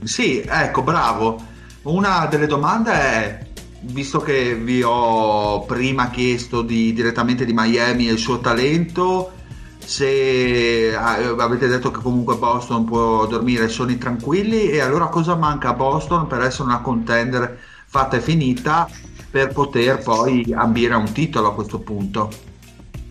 [0.04, 1.42] Sì, ecco, bravo.
[1.84, 3.48] Una delle domande è,
[3.82, 9.32] visto che vi ho prima chiesto di, direttamente di Miami e il suo talento,
[9.78, 15.70] se ah, avete detto che comunque Boston può dormire sonni tranquilli e allora cosa manca
[15.70, 18.88] a Boston per essere una contender fatta e finita
[19.32, 22.49] per poter poi ambire a un titolo a questo punto?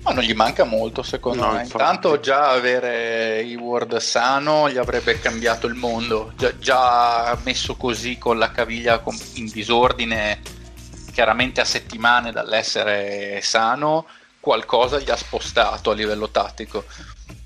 [0.08, 1.60] Ma non gli manca molto, secondo No, me.
[1.62, 1.82] infatti.
[1.82, 6.32] Intanto già avere Hayward sano gli avrebbe cambiato il mondo.
[6.34, 9.02] Già, già messo così con la caviglia
[9.34, 10.40] in disordine,
[11.12, 14.06] chiaramente a settimane dall'essere sano,
[14.40, 16.84] qualcosa gli ha spostato a livello tattico.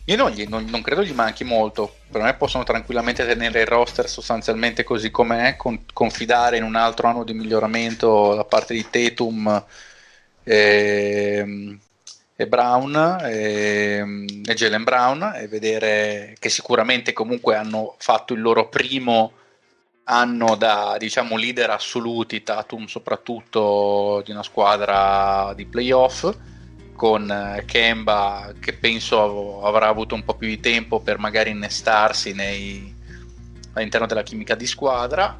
[0.04, 1.96] Io non, gli- non- non credo gli manchi molto.
[2.10, 7.08] Per me possono tranquillamente tenere il roster sostanzialmente così com'è, con- confidare in un altro
[7.08, 9.64] anno di miglioramento da parte di Tatum
[10.44, 11.78] e,
[12.34, 18.68] e Brown e, e Jalen Brown e vedere che sicuramente comunque hanno fatto il loro
[18.68, 19.32] primo
[20.04, 26.34] anno da diciamo leader assoluti Tatum soprattutto di una squadra di playoff
[26.94, 32.32] con eh, Kemba che penso avrà avuto un po' più di tempo per magari innestarsi
[32.32, 32.94] nei-
[33.74, 35.38] all'interno della chimica di squadra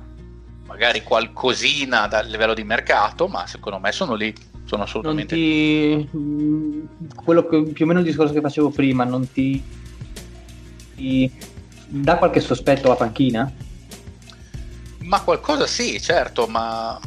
[0.67, 4.33] magari qualcosina dal livello di mercato ma secondo me sono lì
[4.73, 6.17] sono Non assolutamente ti...
[6.17, 9.63] mh, quello che, più o meno il discorso che facevo prima, non ti...
[10.95, 11.31] ti
[11.87, 13.53] dà qualche sospetto alla panchina?
[15.01, 16.99] Ma qualcosa sì, certo, ma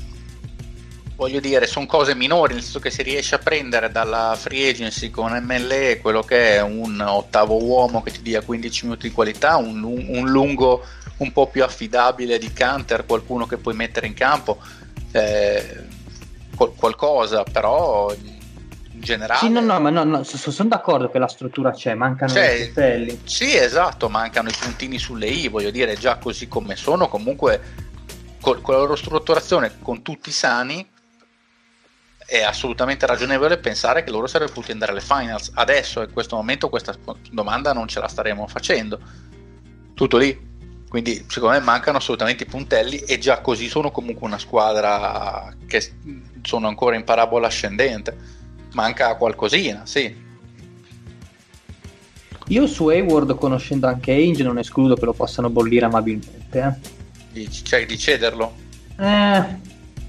[1.16, 5.10] voglio dire, sono cose minori, nel senso che si riesce a prendere dalla free agency
[5.10, 9.56] con MLE quello che è un ottavo uomo che ti dia 15 minuti di qualità,
[9.56, 10.84] un, un lungo
[11.18, 14.58] un po' più affidabile di Canter, qualcuno che puoi mettere in campo,
[15.12, 15.84] eh,
[16.56, 19.40] qualcosa, però in generale...
[19.40, 22.66] Sì, no, no, ma no, no, sono d'accordo che la struttura c'è, mancano Cioè, i
[22.68, 23.22] cappelli.
[23.24, 27.62] Sì, esatto, mancano i puntini sulle i, voglio dire, già così come sono, comunque
[28.42, 30.88] col- con la loro strutturazione, con tutti sani,
[32.26, 35.52] è assolutamente ragionevole pensare che loro sarebbero potuti andare alle finals.
[35.54, 36.96] Adesso, in questo momento, questa
[37.30, 39.00] domanda non ce la staremo facendo.
[39.94, 40.54] Tutto lì.
[40.90, 45.82] Quindi, secondo me, mancano assolutamente i puntelli e già così sono comunque una squadra che
[46.46, 48.18] sono ancora in parabola ascendente.
[48.74, 50.24] Manca qualcosina, sì.
[52.50, 56.60] Io su Hayward, conoscendo anche Ainge, non escludo che lo possano bollire amabilmente.
[56.60, 56.94] Eh.
[57.32, 58.56] Di, cioè, di cederlo.
[58.98, 59.44] Eh,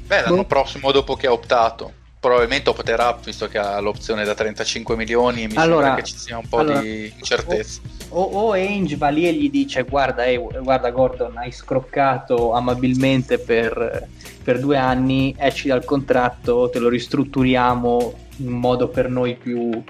[0.07, 0.44] Beh, l'anno Boh.
[0.44, 5.46] prossimo dopo che ha optato, probabilmente opterà visto che ha l'opzione da 35 milioni e
[5.48, 7.81] mi Allora- sembra che ci sia un po' allora- di incertezza.
[8.11, 13.38] o, o Ainge va lì e gli dice guarda, Hayward- guarda Gordon, hai scroccato amabilmente
[13.38, 14.09] per,
[14.42, 19.83] per due anni, esci dal contratto, te lo ristrutturiamo in modo per noi più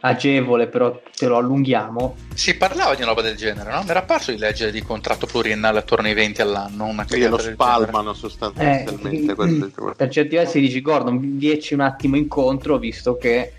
[0.00, 2.16] agevole, però te lo allunghiamo.
[2.34, 3.82] Si parlava di una roba del genere, no?
[3.82, 7.38] Mi era parso di leggere di contratto pluriennale attorno ai 20 all'anno, una Quindi lo
[7.38, 9.32] spalmano sostanzialmente.
[9.32, 13.52] Eh, questo- per certi versi dici Gordon, vieci un attimo incontro, visto che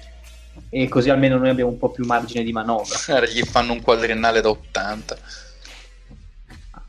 [0.70, 2.96] e così almeno noi abbiamo un po' più margine di manovra.
[3.26, 5.18] Gli fanno un quadriennale da 80.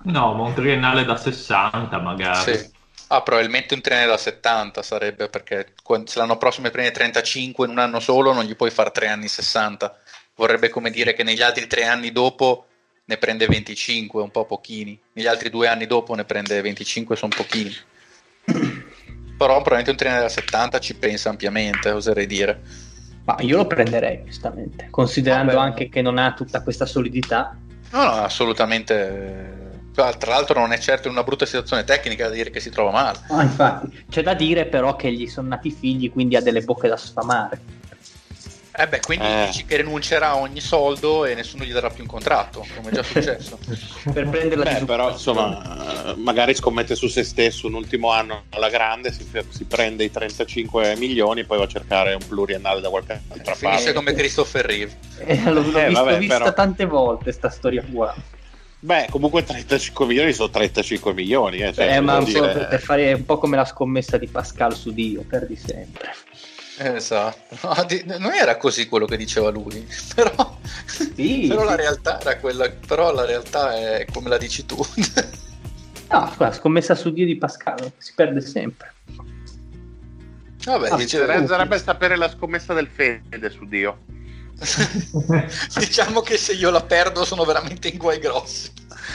[0.02, 2.56] No, ma un triennale da 60 magari.
[2.56, 2.70] Sì.
[3.12, 5.73] Ah, probabilmente un triennale da 70 sarebbe perché
[6.05, 9.27] se l'anno prossimo prende 35 in un anno solo non gli puoi fare tre anni
[9.27, 9.99] 60.
[10.37, 12.66] Vorrebbe come dire che negli altri tre anni dopo
[13.07, 14.96] ne prende 25, un po' pochini.
[15.14, 17.75] Negli altri due anni dopo ne prende 25, sono pochini.
[18.44, 22.61] Però probabilmente un triennale da 70 ci pensa ampiamente, oserei dire.
[23.25, 25.66] Ma io lo prenderei, onestamente, considerando Vabbè.
[25.66, 27.59] anche che non ha tutta questa solidità.
[27.90, 29.69] No, no, assolutamente.
[30.16, 32.90] Tra l'altro non è certo in una brutta situazione tecnica da dire che si trova
[32.90, 33.18] male.
[33.28, 36.88] Ah, infatti, c'è da dire però che gli sono nati figli, quindi ha delle bocche
[36.88, 37.78] da sfamare.
[38.72, 39.46] Eh beh, quindi Eh.
[39.46, 42.94] dici che rinuncerà a ogni soldo e nessuno gli darà più un contratto, come è
[42.94, 43.58] già successo.
[44.12, 48.44] per prendere la Beh, però insomma, eh, magari scommette su se stesso un ultimo anno
[48.50, 52.88] alla grande, si, si prende i 35 milioni, poi va a cercare un pluriennale da
[52.88, 53.92] qualche altra Finisce parte.
[53.92, 54.96] come Christopher Reeve.
[55.26, 56.52] Eh, l'ho, l'ho Eh, visto- vabbè, vista però.
[56.54, 58.14] tante volte sta storia qua.
[58.82, 61.58] Beh, comunque 35 milioni sono 35 milioni.
[61.58, 64.16] Eh, cioè, Eh, ma un po' dire- per, per fare un po' come la scommessa
[64.16, 66.14] di Pascal su Dio, perdi sempre.
[66.78, 67.56] Esatto.
[67.62, 71.66] No, di- non era così quello che diceva lui, però, Sì, però sì.
[71.66, 74.76] la realtà era quella, però la realtà è come la dici tu.
[76.10, 78.94] No, scusa, scommessa su Dio di Pascal, si perde sempre.
[80.64, 83.98] Vabbè, Ah, dice- Bisognerebbe sarebbe sapere la scommessa del Fede su Dio.
[85.79, 88.70] diciamo che se io la perdo sono veramente in guai grossi.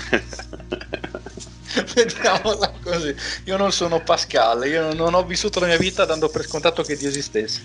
[1.94, 3.16] Vediamola così.
[3.46, 6.96] Io non sono Pascal, io non ho vissuto la mia vita dando per scontato che
[6.96, 7.62] Dio esistesse.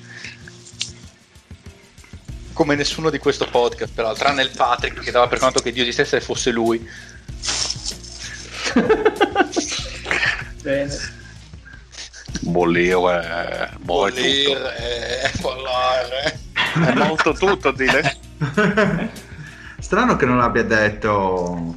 [2.52, 5.82] Come nessuno di questo podcast, peraltro, tranne il Patrick che dava per conto che Dio
[5.82, 6.86] esistesse e fosse lui.
[10.60, 11.18] Bene.
[12.40, 16.49] Bollire, Bollire, eh, bollare.
[16.74, 18.16] È molto tutto, dile.
[19.78, 21.74] Strano che non l'abbia detto.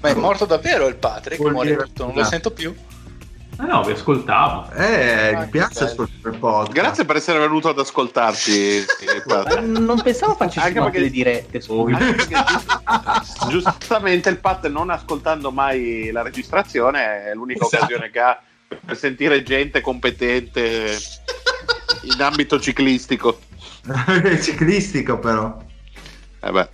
[0.00, 1.40] Ma è morto davvero il Patrick?
[1.40, 2.26] Vuol Muore dire- tutto, non lo no.
[2.26, 2.74] sento più.
[3.60, 4.70] Eh no, vi ascoltavo.
[4.72, 6.72] Eh, Ah, mi piace ascoltare il podcast.
[6.72, 8.76] Grazie per essere venuto ad ascoltarci.
[8.76, 8.86] eh,
[9.66, 11.58] Non pensavo facessimo Anche le dirette.
[11.58, 12.36] perché
[13.48, 17.82] giust- giustamente il Pat non ascoltando mai la registrazione è l'unica Esatto.
[17.84, 18.40] occasione che ha
[18.84, 20.96] per sentire gente competente
[22.02, 23.40] in ambito ciclistico.
[24.22, 25.56] È ciclistico però.
[26.40, 26.68] Eh beh,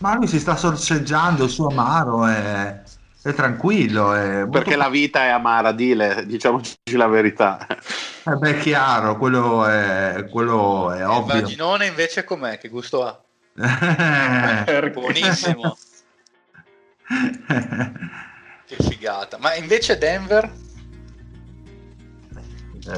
[0.00, 2.82] Ma lui si sta sorseggiando il suo amaro, è,
[3.22, 4.12] è tranquillo.
[4.14, 7.66] È molto- perché la vita è amara, dile, diciamoci la verità.
[7.68, 11.40] Eh beh, è chiaro, quello è, quello è Il ovvio.
[11.40, 12.58] vaginone invece com'è?
[12.58, 13.20] Che gusto ha?
[14.66, 14.90] Eh.
[14.90, 15.76] Buonissimo.
[18.66, 19.38] Che figata.
[19.38, 20.50] Ma invece Denver,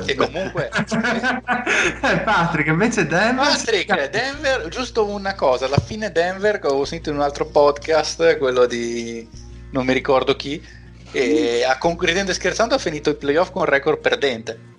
[0.05, 0.71] che comunque...
[0.71, 3.47] Eh, Patrick, invece Denver...
[3.47, 8.39] Patrick, Denver, giusto una cosa, alla fine Denver, che avevo sentito in un altro podcast,
[8.39, 9.27] quello di
[9.71, 10.63] non mi ricordo chi,
[11.13, 14.77] e a con- ridendo e scherzando ha finito i playoff con record perdente.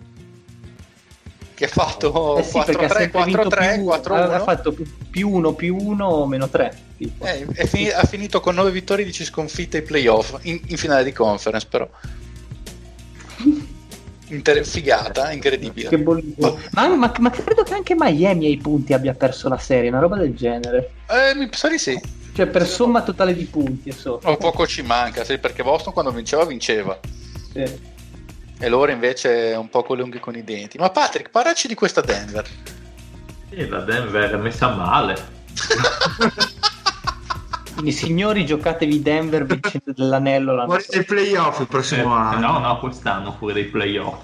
[1.53, 4.31] Che ha fatto Eh sì, perché ha 4-3, sempre vinto 4-3, più, 4-1.
[4.31, 6.77] ha fatto più- più 1 più 1 meno 3.
[6.97, 7.25] Tipo.
[7.25, 10.77] Eh, è fini- ha finito con 9 vittorie e 10 sconfitte ai playoff, in, in
[10.77, 11.87] finale di conference però.
[14.29, 15.89] Inter- figata, incredibile.
[15.89, 16.59] Che bollito.
[16.71, 20.17] Ma, ma- ma credo che anche Miami ai punti abbia perso la serie, una roba
[20.17, 20.91] del genere.
[21.09, 21.99] Eh, mi sa di sì.
[22.33, 23.91] Cioè per somma totale di punti.
[23.91, 24.19] So.
[24.23, 26.99] O poco ci manca, sì, perché Boston quando vinceva vinceva.
[27.51, 27.97] Sì.
[28.61, 30.77] E loro invece un po' con le unghie con i denti.
[30.77, 32.47] Ma Patrick, parlaci di questa Denver.
[33.49, 35.17] Sì, la Denver è messa male.
[37.79, 42.51] Quindi signori giocatevi Denver vincendo dell'anello l'anno Fuori dai playoff il Eh, prossimo anno.
[42.51, 44.19] no, no, quest'anno fuori dai playoff.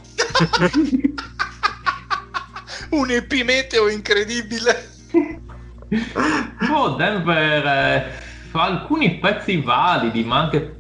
[2.91, 4.89] Un epimeteo incredibile.
[6.71, 8.11] Oh, Denver eh,
[8.49, 10.75] fa alcuni pezzi validi, ma anche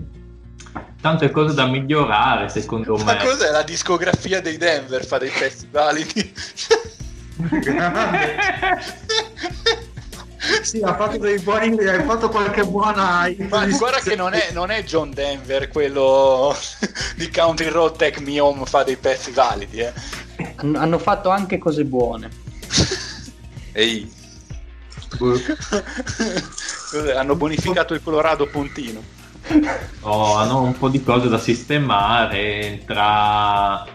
[0.99, 3.23] tante cose da migliorare, secondo Ma me.
[3.23, 5.05] cos'è la discografia dei Denver?
[5.05, 6.33] Fa dei pezzi validi.
[10.61, 13.29] Sì, ha fatto dei buoni, ha fatto qualche buona...
[13.49, 16.55] Ma guarda che non è, non è John Denver quello
[17.15, 19.93] di Country Road Tech Me Home fa dei pezzi validi, eh.
[20.57, 22.29] Hanno, fatto anche cose buone.
[23.73, 24.11] Ehi.
[27.15, 29.13] Hanno bonificato il Colorado puntino.
[30.01, 33.85] Oh, hanno un po' di cose da sistemare tra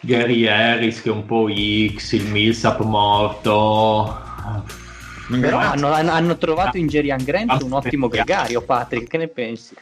[0.00, 4.20] Gary Harris che è un po' X, il Millsap morto.
[5.40, 9.08] Però hanno, hanno- trovato in Gerian Grant un ottimo gregario, Patrick.
[9.08, 9.74] Che ne pensi?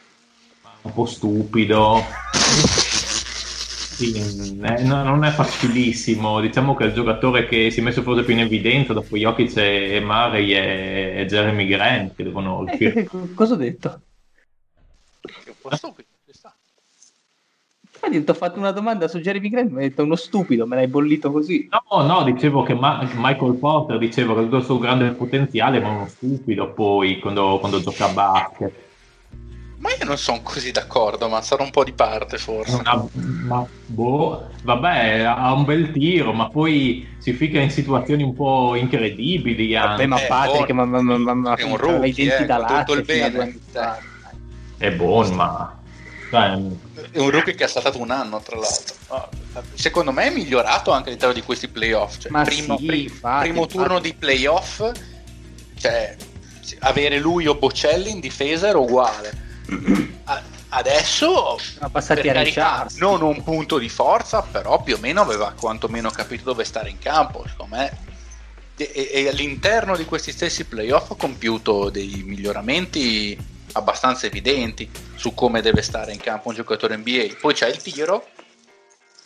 [0.83, 2.03] un po' stupido.
[3.95, 6.39] Sì, eh, no- non è facilissimo.
[6.41, 9.99] Diciamo che il giocatore che si è messo forse più in evidenza dopo Jokic e
[10.03, 14.01] Murray è, è Jeremy Grant che devono Eh, cosa ho detto?
[15.21, 16.55] Che un po' stupido, ci sta.
[18.03, 20.75] Infatti ti ho fatto una domanda su Jeremy Grant, mi hai detto uno stupido, me
[20.75, 21.69] l'hai bollito così.
[21.69, 25.89] No, no, dicevo che Ma- Michael Porter diceva che tutto il suo grande potenziale, ma
[25.89, 28.73] uno stupido poi quando, quando gioca a basket.
[29.77, 32.75] Ma io non sono così d'accordo, ma sarò un po' di parte forse.
[32.75, 38.35] Una- ma boh, vabbè, ha un bel tiro, ma poi si fica in situazioni un
[38.35, 39.73] po' incredibili.
[39.73, 40.91] Vabbè, ma Eh, Patrick, buono.
[40.91, 43.21] ma, ma, ma, ma È un rookie, i denti eh, da con tutto latte il
[43.21, 43.59] a bene.
[43.71, 43.99] fa.
[44.77, 45.80] È buono, ma
[47.11, 48.95] È un rookie che ha saltato un anno, tra l'altro.
[49.07, 49.29] Ah,
[49.73, 52.19] Secondo me è migliorato anche all'interno di questi playoff.
[52.19, 54.89] Cioè, primo, sì, pri- infatti, primo turno di playoff,
[55.77, 56.15] cioè,
[56.79, 59.49] avere lui o Bocelli in difesa era uguale.
[60.73, 65.19] Adesso, Siamo passati per a carità, non un punto di forza, però più o meno
[65.19, 67.43] aveva quantomeno capito dove stare in campo.
[67.45, 67.91] Secondo me,
[68.77, 73.37] e, e- e all'interno di questi stessi playoff ha compiuto dei miglioramenti
[73.73, 77.35] abbastanza evidenti su come deve stare in campo un giocatore NBA.
[77.39, 78.27] Poi c'è il tiro,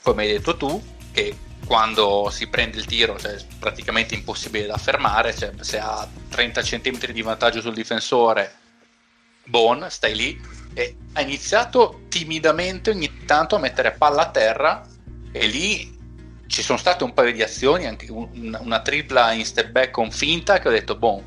[0.02, 0.82] come hai detto tu,
[1.12, 1.36] che
[1.66, 6.62] quando si prende il tiro cioè, è praticamente impossibile da fermare, cioè, se ha 30
[6.62, 8.64] cm di vantaggio sul difensore,
[9.48, 10.41] Bon, stai lì,
[10.74, 14.82] e ha iniziato timidamente ogni tanto a mettere palla a terra
[15.32, 15.93] e lì
[16.48, 19.91] ci sono state un paio di azioni, anche un- una, una tripla in step back
[19.91, 21.24] con finta che ho detto, boh,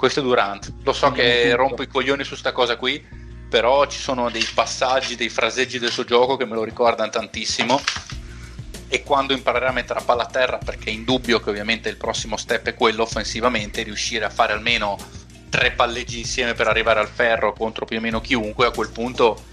[0.00, 0.72] questo è Durant.
[0.82, 1.56] Lo so che Tutto.
[1.56, 3.04] rompo i coglioni su sta cosa qui,
[3.50, 7.78] però ci sono dei passaggi, dei fraseggi del suo gioco che me lo ricordano tantissimo.
[8.88, 11.98] E quando imparerà a mettere la palla a terra, perché è indubbio che ovviamente il
[11.98, 14.96] prossimo step è quello offensivamente, riuscire a fare almeno
[15.50, 19.44] tre palleggi insieme per arrivare al ferro contro più o meno chiunque, a quel punto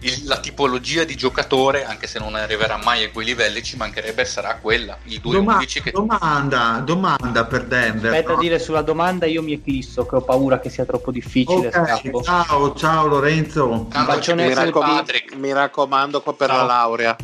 [0.00, 4.24] il- la tipologia di giocatore, anche se non arriverà mai a quei livelli, ci mancherebbe
[4.24, 8.12] sarà quella, il 2-11 che domanda, domanda per Denver.
[8.12, 8.40] Aspetta a no?
[8.40, 11.66] dire sulla domanda, io mi eclisso che ho paura che sia troppo difficile.
[11.68, 12.22] Ok, scappo.
[12.22, 13.86] ciao, ciao Lorenzo.
[13.90, 15.34] Tanto bacione ci Mi, a raccom- Patrick.
[15.34, 16.56] mi raccomando qua per Ciao.
[16.58, 17.16] la laurea.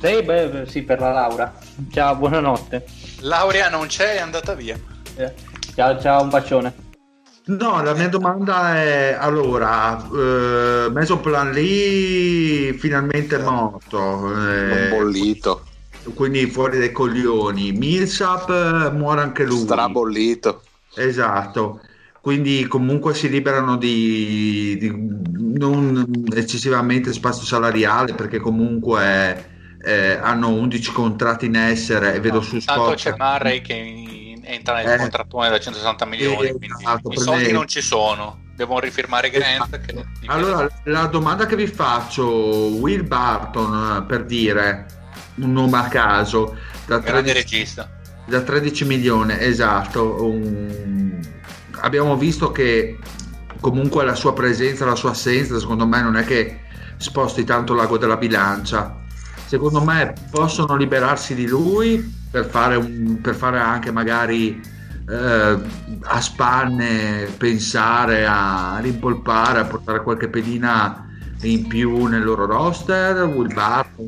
[0.00, 1.52] Sì, beh, sì, per la Laura.
[1.92, 2.84] Ciao, buonanotte.
[3.20, 4.76] Laurea non c'è, è andata via.
[5.16, 5.32] Eh,
[5.74, 6.74] Ciao, ciao, un bacione.
[7.44, 15.64] No, la mia domanda è allora, eh, Mesoplan lì finalmente è morto, eh, bollito.
[16.14, 17.72] quindi fuori dai coglioni.
[17.72, 19.58] Millsap eh, muore anche lui.
[19.58, 20.62] Strabollito.
[20.94, 21.80] Esatto.
[22.20, 24.92] Quindi comunque si liberano di, di
[25.58, 29.50] non eccessivamente spazio salariale perché comunque
[29.84, 34.01] eh, hanno 11 contratti in essere e vedo su Tanto Spot c'è Murray che in-
[34.44, 34.96] entra nel Eh.
[34.96, 38.40] contrattone da 160 milioni, Sì, quindi esatto, i soldi non ci sono.
[38.54, 39.70] Devono rifirmare Grant.
[39.80, 44.86] Che dipende- Allora, la domanda che vi faccio, Will Barton, eh, per dire
[45.36, 47.90] un nome a caso, da grande 13, regista.
[48.26, 50.22] da 13 milioni, esatto.
[50.24, 51.20] un-
[51.84, 52.96] Abbiamo visto che
[53.60, 56.60] comunque la sua presenza, la sua assenza, secondo me non è che
[56.98, 59.00] sposti tanto l'ago della bilancia.
[59.46, 64.60] Secondo me possono liberarsi di lui per fare, un- per fare anche magari
[65.08, 65.58] eh,
[66.04, 71.06] a spanne pensare a rimpolpare, a portare qualche pedina
[71.42, 73.24] in più nel loro roster.
[73.24, 74.06] Will Barton,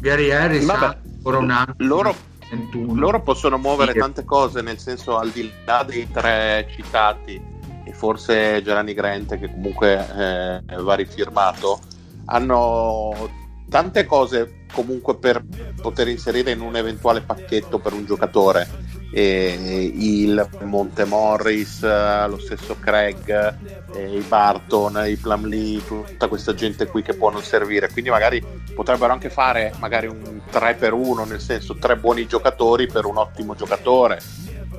[0.00, 1.74] Gary Harris Vabbè, ancora un anno.
[1.78, 2.14] loro-
[2.50, 2.94] 21.
[2.94, 3.98] Loro possono muovere Sì.
[3.98, 7.38] tante cose, nel senso al di là dei tre citati
[7.84, 11.80] e forse Gerani Grant che comunque eh, va rifirmato,
[12.26, 13.12] hanno
[13.68, 15.42] tante cose comunque per
[15.80, 18.86] poter inserire in un eventuale pacchetto per un giocatore.
[19.10, 23.56] E il Monte Morris, eh, lo stesso Craig,
[23.94, 27.90] eh, i Barton, i Plumlee, tutta questa gente qui che può non servire.
[27.90, 28.44] Quindi magari
[28.74, 33.16] potrebbero anche fare magari un 3 per 1, nel senso tre buoni giocatori per un
[33.16, 34.20] ottimo giocatore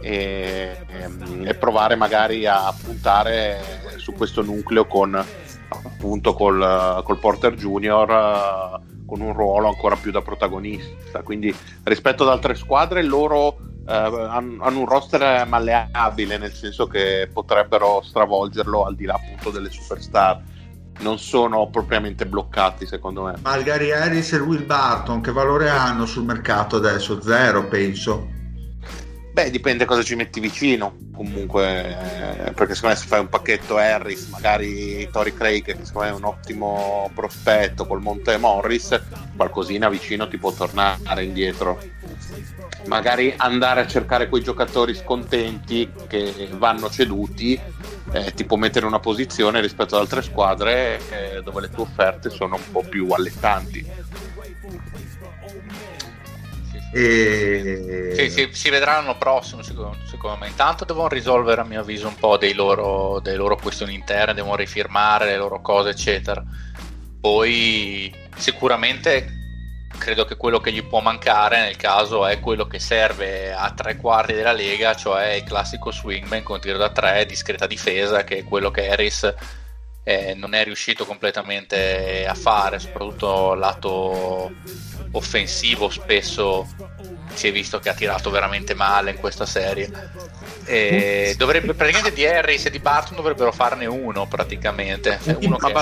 [0.01, 3.59] e, ehm, e provare magari a puntare
[3.97, 5.25] su questo nucleo con
[5.69, 11.21] appunto col, col Porter Junior eh, con un ruolo ancora più da protagonista.
[11.21, 13.57] Quindi rispetto ad altre squadre loro
[13.87, 19.69] eh, hanno, un roster malleabile, nel senso che potrebbero stravolgerlo al di là appunto delle
[19.69, 20.41] superstar.
[20.99, 23.35] Non sono propriamente bloccati, secondo me.
[23.41, 27.21] Ma il Gary Harris e il Will Barton che valore hanno sul mercato adesso?
[27.21, 28.37] Zero, penso.
[29.39, 30.97] Beh, dipende cosa ci metti vicino.
[31.15, 31.91] Comunque,
[32.47, 36.13] eh, perché secondo me se fai un pacchetto Harris, magari Tori Craig, che secondo me
[36.13, 39.01] è un ottimo prospetto col Monte Morris,
[39.37, 41.79] qualcosina vicino ti può tornare indietro.
[42.87, 47.57] Magari andare a cercare quei giocatori scontenti che vanno ceduti,
[48.11, 51.83] eh, ti può mettere in una posizione rispetto ad altre squadre eh, dove le tue
[51.83, 53.87] offerte sono un po' più allettanti.
[56.91, 58.13] E...
[58.15, 60.47] Sì, sì, si vedrà l'anno prossimo secondo, secondo me.
[60.47, 64.55] Intanto devono risolvere a mio avviso un po' dei loro, delle loro questioni interne, devono
[64.55, 66.43] rifirmare le loro cose, eccetera.
[67.21, 69.37] Poi sicuramente
[69.97, 73.97] credo che quello che gli può mancare nel caso è quello che serve a tre
[73.97, 78.43] quarti della lega, cioè il classico swingman con tiro da tre, discreta difesa, che è
[78.43, 79.33] quello che Harris
[80.03, 84.51] eh, non è riuscito completamente a fare, soprattutto lato
[85.11, 86.67] offensivo spesso
[87.33, 89.89] si è visto che ha tirato veramente male in questa serie.
[90.65, 95.19] E dovrebbe praticamente di Harris e di Barton dovrebbero farne uno praticamente.
[95.41, 95.73] Uno che-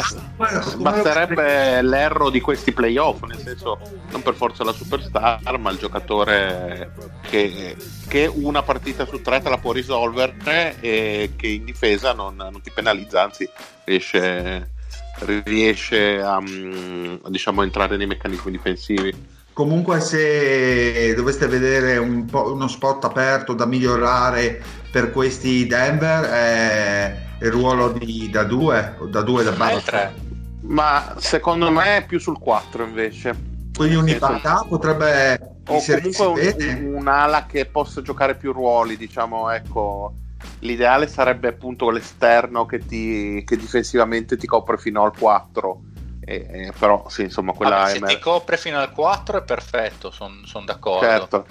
[0.77, 3.79] basterebbe l'erro di questi playoff, nel senso
[4.11, 6.91] non per forza la superstar, ma il giocatore
[7.29, 7.75] che,
[8.07, 12.61] che una partita su tre te la può risolvere e che in difesa non, non
[12.61, 13.49] ti penalizza, anzi
[13.83, 14.71] riesce,
[15.43, 19.35] riesce a mm, diciamo, entrare nei meccanismi difensivi.
[19.57, 27.17] Comunque, se doveste vedere un po' uno spot aperto da migliorare per questi Denver, è
[27.41, 30.13] il ruolo di da 2 o da 2 da barra tre.
[30.61, 33.35] Ma secondo me è più sul 4 invece.
[33.75, 39.49] Quindi un Sì, Ibaka potrebbe o comunque un- un'ala che possa giocare più ruoli, diciamo,
[39.49, 40.13] ecco.
[40.59, 45.81] L'ideale sarebbe appunto l'esterno che, ti, che difensivamente ti copre fino al 4.
[46.29, 50.11] E- però sì, insomma, quella Vabbè, se mer- ti copre fino al 4 è perfetto
[50.11, 51.47] sono d'accordo certo.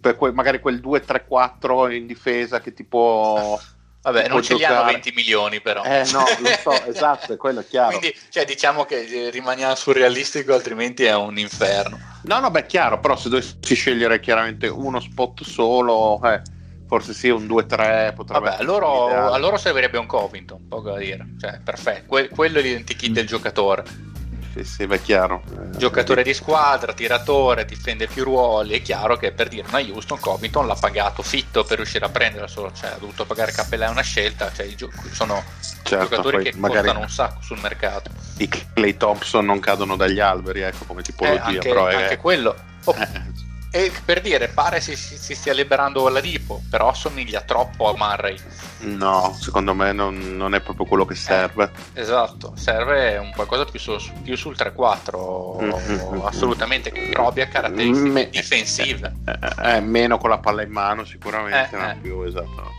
[0.00, 3.58] Per que- magari quel 2-3-4 in difesa che ti può.
[4.02, 4.92] vabbè non ce li hanno giocare.
[4.92, 7.98] 20 milioni però Eh no, lo so, esatto, è quello è chiaro.
[7.98, 13.00] quindi cioè, diciamo che eh, rimaniamo surrealistico altrimenti è un inferno No, no, beh, chiaro,
[13.00, 16.40] però se dovessi scegliere chiaramente uno spot solo, eh,
[16.86, 21.34] forse sì, un 2-3 potrebbe Vabbè, loro, a loro servirebbe un Covington, poco da dire.
[21.40, 22.04] Cioè, perfetto.
[22.06, 24.11] Que- quello è l'identikit del giocatore.
[24.52, 25.42] Difensiva, è chiaro.
[25.50, 28.74] Eh, Giocatore di squadra, tiratore, difende più ruoli.
[28.74, 32.46] È chiaro che per dire una Houston, Covington l'ha pagato fitto per riuscire a prenderla
[32.46, 34.52] solo, cioè ha dovuto pagare Capella, è una scelta.
[34.52, 35.42] Cioè, gio- sono
[35.82, 38.10] certo, giocatori che costano un sacco sul mercato.
[38.38, 41.44] I Clay Thompson non cadono dagli alberi, ecco come tipologia.
[41.44, 41.94] Eh, anche, però è...
[41.94, 42.54] anche quello.
[42.84, 43.31] Oh, eh.
[43.74, 47.96] E per dire, pare si, si, si stia liberando la Dipo, però assomiglia troppo a
[47.96, 48.36] Murray.
[48.80, 51.70] No, secondo me non, non è proprio quello che serve.
[51.94, 56.20] Eh, esatto, serve un qualcosa più, su, più sul 3-4, mm-hmm.
[56.22, 59.14] assolutamente, però abbia caratteristiche Me- difensive.
[59.24, 62.72] Eh, eh, meno con la palla in mano sicuramente, eh, più esatto.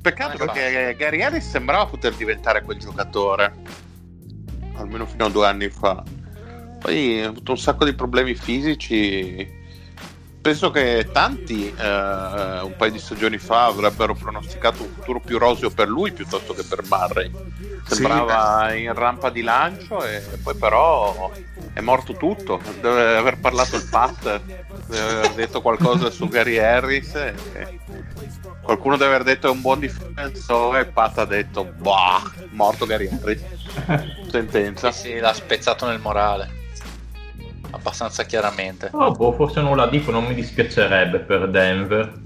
[0.00, 3.52] Peccato perché Gary Harris sembrava poter diventare quel giocatore,
[4.76, 6.02] almeno fino a due anni fa.
[6.80, 9.62] Poi ha avuto un sacco di problemi fisici
[10.44, 15.70] penso che tanti eh, un paio di stagioni fa avrebbero pronosticato un futuro più roseo
[15.70, 17.32] per lui piuttosto che per Murray.
[17.86, 21.32] Sembrava sì, in rampa di lancio e poi però
[21.72, 22.60] è morto tutto.
[22.78, 24.42] Deve aver parlato il Pat,
[24.86, 27.14] deve aver detto qualcosa su Gary Harris.
[27.14, 27.80] E...
[28.60, 32.20] Qualcuno deve aver detto è un buon difensore e Pat ha detto bah,
[32.50, 33.42] morto Gary Harris.
[34.30, 34.92] Sentenza.
[34.92, 36.63] Sì, sì, l'ha spezzato nel morale
[37.74, 38.90] abbastanza chiaramente.
[38.92, 42.22] Oh, boh, forse non la dico, non mi dispiacerebbe per Denver.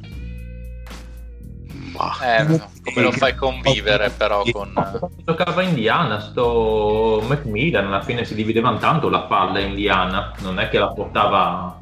[2.23, 4.73] Eh, come lo fai convivere però con...
[5.25, 10.79] Giocava Indiana, sto Macmillan, alla fine si dividevano tanto la palla Indiana, non è che
[10.79, 11.81] la portava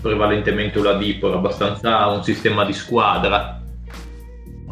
[0.00, 3.61] prevalentemente una Dipo, era abbastanza un sistema di squadra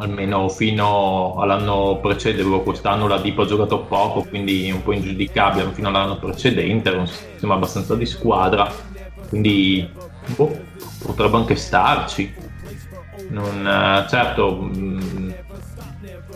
[0.01, 5.89] almeno fino all'anno precedente, quest'anno la Dipo ha giocato poco, quindi un po' ingiudicabile, fino
[5.89, 8.69] all'anno precedente era un sistema abbastanza di squadra,
[9.29, 9.87] quindi
[10.35, 10.59] boh,
[11.03, 12.33] potrebbe anche starci.
[13.29, 15.31] Non, eh, certo, mm,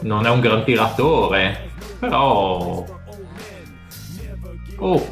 [0.01, 2.85] non è un gran tiratore, però
[4.77, 5.07] oh,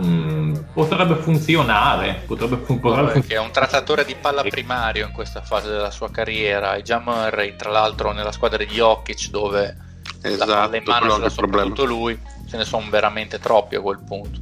[0.00, 2.22] Mm, potrebbe funzionare.
[2.26, 6.10] Potrebbe, fun- potrebbe fun- è un trattatore di palla primario in questa fase della sua
[6.10, 6.74] carriera.
[6.76, 9.76] E già Murray, tra l'altro, nella squadra di Jokic, dove
[10.22, 12.18] esatto, la palla in mano ce l'ha soprattutto lui,
[12.48, 14.40] ce ne sono veramente troppi a quel punto.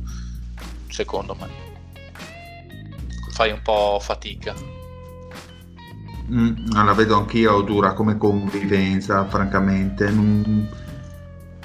[0.88, 1.48] Secondo me,
[3.32, 4.54] fai un po' fatica.
[6.30, 10.08] Mm, la vedo anch'io dura come convivenza, francamente.
[10.10, 10.68] Non...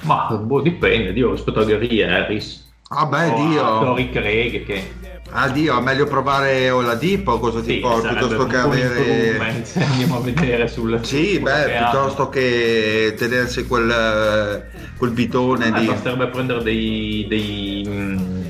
[0.02, 3.80] Ma boh, dipende, io rispetto a Gary Harris Ah beh, Dio.
[3.80, 4.94] Tori Craig che...
[5.30, 9.64] Ah Dio, è meglio provare Oladipo cosa ti sì, porta piuttosto che avere...
[9.74, 11.00] Andiamo a vedere sul...
[11.02, 15.86] Sì, beh, piuttosto che tenersi quel, quel bitone eh, di...
[15.86, 18.44] Basterebbe prendere dei, dei, mm,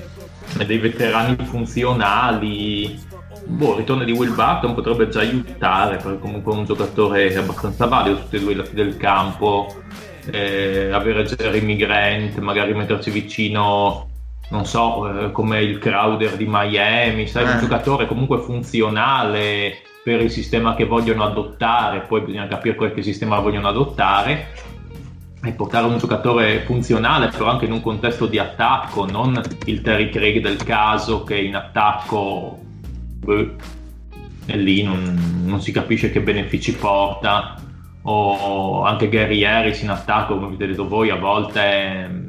[0.66, 3.04] dei veterani funzionali...
[3.48, 7.86] Boh, il ritorno di Will Barton potrebbe già aiutare perché comunque è un giocatore abbastanza
[7.86, 9.82] valido su tutti e due i lati del campo.
[10.30, 14.08] Eh, avere Jeremy Grant, magari metterci vicino
[14.48, 17.52] non so, eh, come il Crowder di Miami, sai, eh.
[17.52, 23.40] un giocatore comunque funzionale per il sistema che vogliono adottare, poi bisogna capire qualche sistema
[23.40, 24.48] vogliono adottare
[25.42, 30.10] e portare un giocatore funzionale però anche in un contesto di attacco, non il Terry
[30.10, 32.60] Craig del caso che in attacco
[34.46, 37.56] e lì non, non si capisce che benefici porta
[38.02, 42.28] o anche Gary Harris in attacco come avete detto voi a volte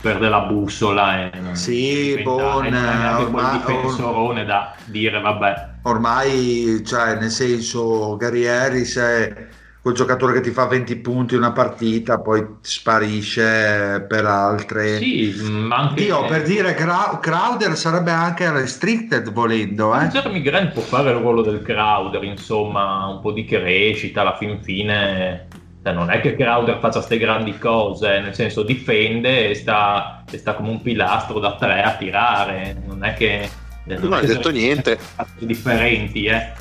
[0.00, 5.68] perde la bussola e sì, bon, ormai, difensorone da dire vabbè.
[5.82, 9.46] ormai cioè nel senso Gary Harris è
[9.82, 14.98] quel giocatore che ti fa 20 punti una partita poi sparisce per altre.
[14.98, 20.08] Sì ma anche io per dire Crowder sarebbe anche restricted volendo eh?
[20.08, 24.62] Jeremy Grant può fare il ruolo del Crowder insomma un po' di crescita alla fin
[24.62, 25.48] fine
[25.82, 30.36] cioè, non è che Crowder faccia queste grandi cose, nel senso difende e sta, e
[30.36, 33.48] sta come un pilastro da tre a tirare, non è che...
[33.84, 34.98] Non hai detto niente.
[35.38, 36.52] Differenti, eh.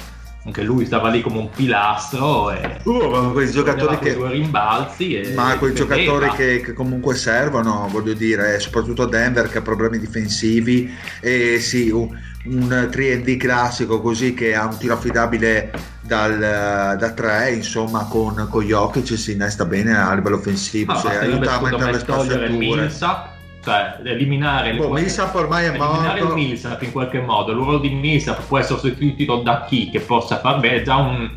[0.46, 5.34] Anche lui stava lì come un pilastro e uh, quei giocatori che due rimbalzi e
[5.34, 10.90] ma quei giocatori che, che, comunque servono voglio dire soprattutto Denver che ha problemi difensivi
[11.20, 15.72] e sì un, un 3D classico così che ha un tiro affidabile
[16.02, 16.38] dal,
[16.98, 21.58] da 3 insomma con, con Jokic si innesta bene a livello offensivo ah, cioè, aiuta
[21.58, 22.90] a mettere le spaziature
[23.62, 26.38] cioè eliminare, boh, il, Millsap ormai è eliminare morto.
[26.38, 30.00] il Millsap in qualche modo il ruolo di Millsap può essere sostituito da chi che
[30.00, 31.30] possa far bene è già un,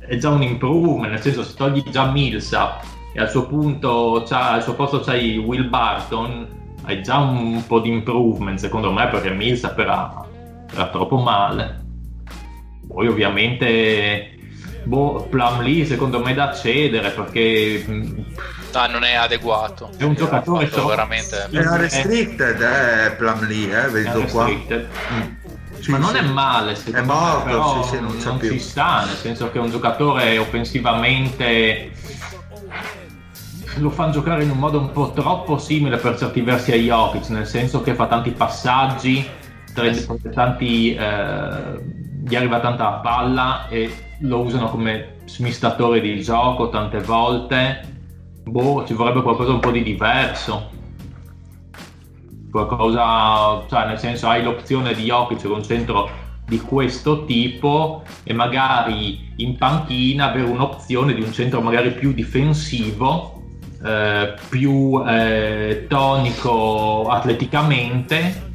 [0.00, 2.82] è già un improvement nel senso se togli già Millsap
[3.14, 7.90] e al suo punto al suo posto c'hai Will Barton hai già un po' di
[7.90, 10.19] improvement secondo me perché Millsap era
[10.72, 11.78] era troppo male.
[12.86, 14.34] Poi ovviamente
[14.84, 17.84] boh, Plum lì secondo me da cedere perché
[18.72, 19.90] No, non è adeguato.
[19.96, 21.48] È un giocatore solo- veramente.
[21.50, 24.46] Era restricted, eh, Plumlee, eh, vedo qua.
[24.48, 25.38] Mm.
[25.80, 26.16] Sì, Ma non sì.
[26.18, 28.50] è male, secondo È morto, me, però sì, sì, non c'è non più.
[28.50, 31.90] ci sta, nel senso che è un giocatore offensivamente
[33.76, 37.28] lo fanno giocare in un modo un po' troppo simile per certi versi a Jokic,
[37.28, 39.26] nel senso che fa tanti passaggi,
[39.72, 41.82] tre- tanti, eh,
[42.24, 43.90] gli arriva tanta palla e
[44.20, 47.88] lo usano come smistatore di gioco tante volte.
[48.44, 50.78] Boh, ci vorrebbe qualcosa un po' di diverso
[52.50, 56.10] qualcosa, cioè nel senso hai l'opzione di Jokic con un centro
[56.46, 63.40] di questo tipo e magari in panchina avere un'opzione di un centro magari più difensivo,
[63.84, 68.49] eh, più eh, tonico atleticamente,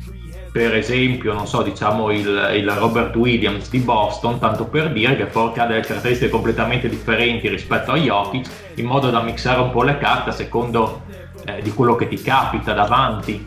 [0.56, 5.26] per esempio, non so, diciamo il, il Robert Williams di Boston, tanto per dire che
[5.26, 9.84] porca ha delle caratteristiche completamente differenti rispetto a Jokic, in modo da mixare un po'
[9.84, 11.02] le carte a secondo
[11.44, 13.46] eh, di quello che ti capita davanti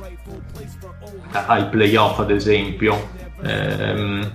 [1.32, 3.08] ai playoff ad esempio.
[3.42, 4.30] Ehm,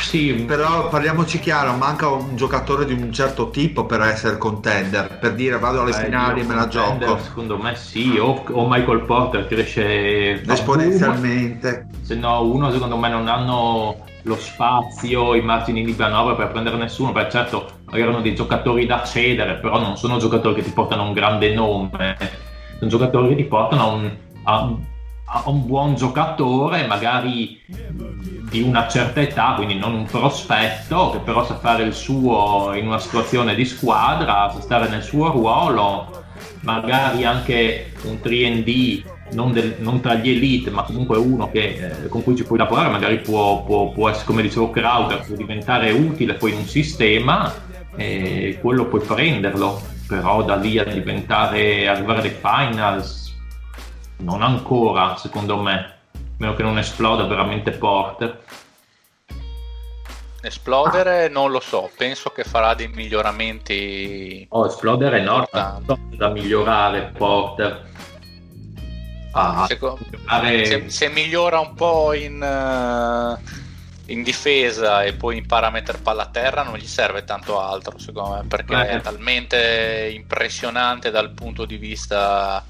[0.00, 0.44] sì.
[0.46, 5.58] Però parliamoci chiaro, manca un giocatore di un certo tipo per essere contender, per dire
[5.58, 7.18] vado alle eh, finali e me la gioco.
[7.18, 11.86] secondo me sì o, o Michael Porter cresce esponenzialmente.
[12.02, 16.76] se no uno secondo me non hanno lo spazio i margini di manovra per prendere
[16.76, 21.04] nessuno perché certo erano dei giocatori da cedere però non sono giocatori che ti portano
[21.04, 22.16] un grande nome.
[22.78, 24.10] Sono giocatori che ti portano a un,
[24.44, 24.74] a,
[25.44, 31.56] un buon giocatore magari di una certa età quindi non un prospetto che però sa
[31.58, 36.24] fare il suo in una situazione di squadra sa stare nel suo ruolo
[36.62, 42.08] magari anche un 3D non, del- non tra gli elite, ma comunque uno che, eh,
[42.08, 45.90] con cui ci puoi lavorare, magari può, può- può essere, come dicevo Crowder, può diventare
[45.92, 47.52] utile poi in un sistema
[47.96, 53.19] e quello puoi prenderlo, però da lì a diventare, arrivare ai finals,
[54.20, 55.72] non ancora, secondo me,
[56.12, 58.42] a meno che non esploda veramente Porter.
[60.42, 64.46] Esplodere non lo so, penso che farà dei miglioramenti.
[64.50, 65.98] Oh, esplodere Importante.
[66.16, 67.88] da migliorare Porter.
[69.32, 75.66] Ah, Seco- migliorare- se, se migliora un po' in, eh, in difesa e poi impara
[75.66, 78.88] a mettere palla a terra, non gli serve tanto altro, secondo me, perché Eh.
[78.88, 82.64] è talmente impressionante dal punto di vista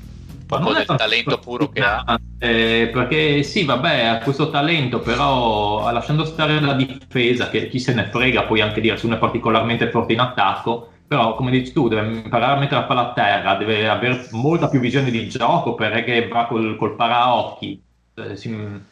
[0.51, 2.18] Ma proprio del talento puro che ha.
[2.42, 7.92] Eh, perché sì, vabbè, ha questo talento, però lasciando stare la difesa, che chi se
[7.94, 11.72] ne frega, puoi anche dire se uno è particolarmente forte in attacco, però come dici
[11.72, 15.28] tu, deve imparare a mettere la palla a terra, deve avere molta più visione di
[15.28, 17.82] gioco perché va col, col paraocchi.
[18.14, 18.88] Eh, si-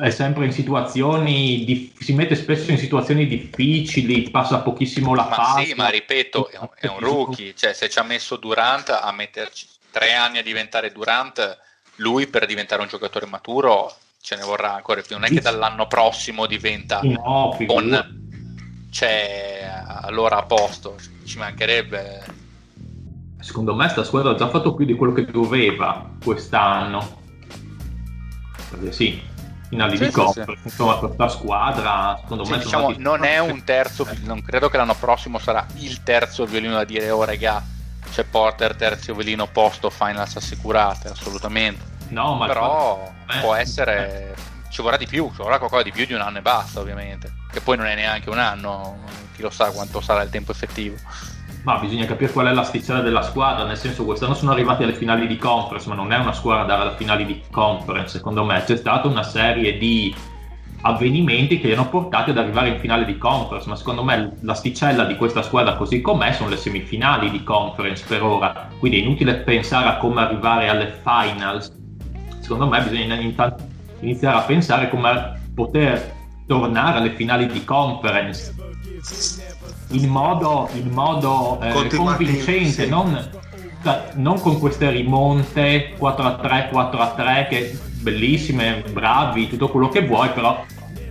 [0.00, 5.34] è sempre in situazioni, dif- si mette spesso in situazioni difficili, passa pochissimo la Ma
[5.34, 5.64] palla.
[5.64, 9.10] sì, ma ripeto, è un, è un rookie, cioè se ci ha messo Durant a
[9.10, 9.66] metterci
[9.98, 11.58] tre anni a diventare Durant,
[11.96, 15.88] lui per diventare un giocatore maturo ce ne vorrà ancora più, non è che dall'anno
[15.88, 19.68] prossimo diventa No, con cioè
[20.02, 22.24] allora a posto, ci mancherebbe.
[23.40, 27.16] Secondo me sta squadra ha già fatto più di quello che doveva quest'anno.
[28.70, 29.20] Perché sì,
[29.68, 32.58] finali Sì, di sì, Coppa, insomma questa squadra, secondo Sì, me...
[32.58, 36.84] diciamo, non è un terzo, non credo che l'anno prossimo sarà il terzo violino da
[36.84, 37.62] dire, oh regà,
[38.12, 41.96] c'è Porter terzo violino posto, finals assicurate, assolutamente.
[42.08, 44.34] No, ma Però eh, può essere,
[44.70, 47.32] ci vorrà di più, ci vorrà qualcosa di più di un anno e basta ovviamente,
[47.50, 48.98] che poi non è neanche un anno,
[49.34, 50.96] chi lo sa quanto sarà il tempo effettivo.
[51.62, 55.26] Ma bisogna capire qual è l'asticella della squadra, nel senso quest'anno sono arrivati alle finali
[55.26, 58.76] di conference, ma non è una squadra da alle finali di conference, secondo me c'è
[58.76, 60.14] stata una serie di
[60.82, 65.04] avvenimenti che li hanno portati ad arrivare in finale di conference, ma secondo me l'asticella
[65.04, 69.36] di questa squadra così com'è sono le semifinali di conference per ora, quindi è inutile
[69.36, 71.72] pensare a come arrivare alle finals,
[72.40, 73.64] secondo me bisogna intanto
[74.00, 76.14] iniziare a pensare come poter
[76.46, 78.54] tornare alle finali di conference.
[79.90, 82.88] In modo, in modo eh, convincente, sì.
[82.88, 83.30] non,
[83.82, 89.68] cioè, non con queste rimonte 4 a 3, 4 a 3 che bellissime, bravi, tutto
[89.68, 90.64] quello che vuoi, però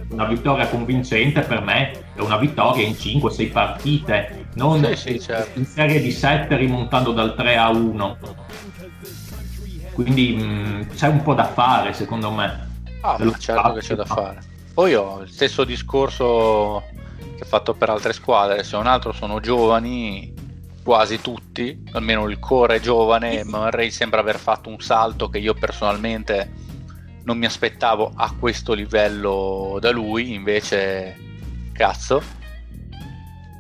[0.10, 5.60] una vittoria convincente per me è una vittoria in 5-6 partite, non Sì, sì, certo.
[5.60, 8.18] in serie di 7 rimontando dal 3 a 1.
[9.94, 12.66] Quindi mh, c'è un po' da fare secondo me.
[13.02, 14.40] Ah, ma certo che c'è da fare.
[14.74, 16.84] Poi ho il stesso discorso
[17.18, 20.34] che ho fatto per altre squadre, se non altro sono giovani,
[20.84, 25.40] quasi tutti, almeno il core è giovane, ma Murray sembra aver fatto un salto che
[25.40, 26.66] io personalmente
[27.28, 31.18] non mi aspettavo a questo livello da lui, invece
[31.74, 32.24] cazzo,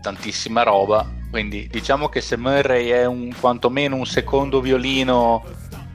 [0.02, 1.06] tantissima roba.
[1.30, 5.44] Quindi diciamo che se Murray è un, quantomeno un secondo violino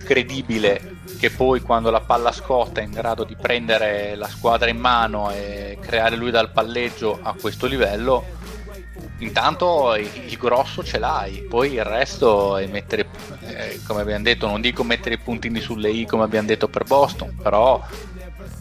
[0.04, 4.78] credibile che poi quando la palla scotta è in grado di prendere la squadra in
[4.78, 8.22] mano e creare lui dal palleggio a questo livello,
[9.22, 13.08] intanto il grosso ce l'hai, poi il resto è mettere,
[13.40, 16.84] eh, come abbiamo detto, non dico mettere i puntini sulle i come abbiamo detto per
[16.84, 17.82] Boston, però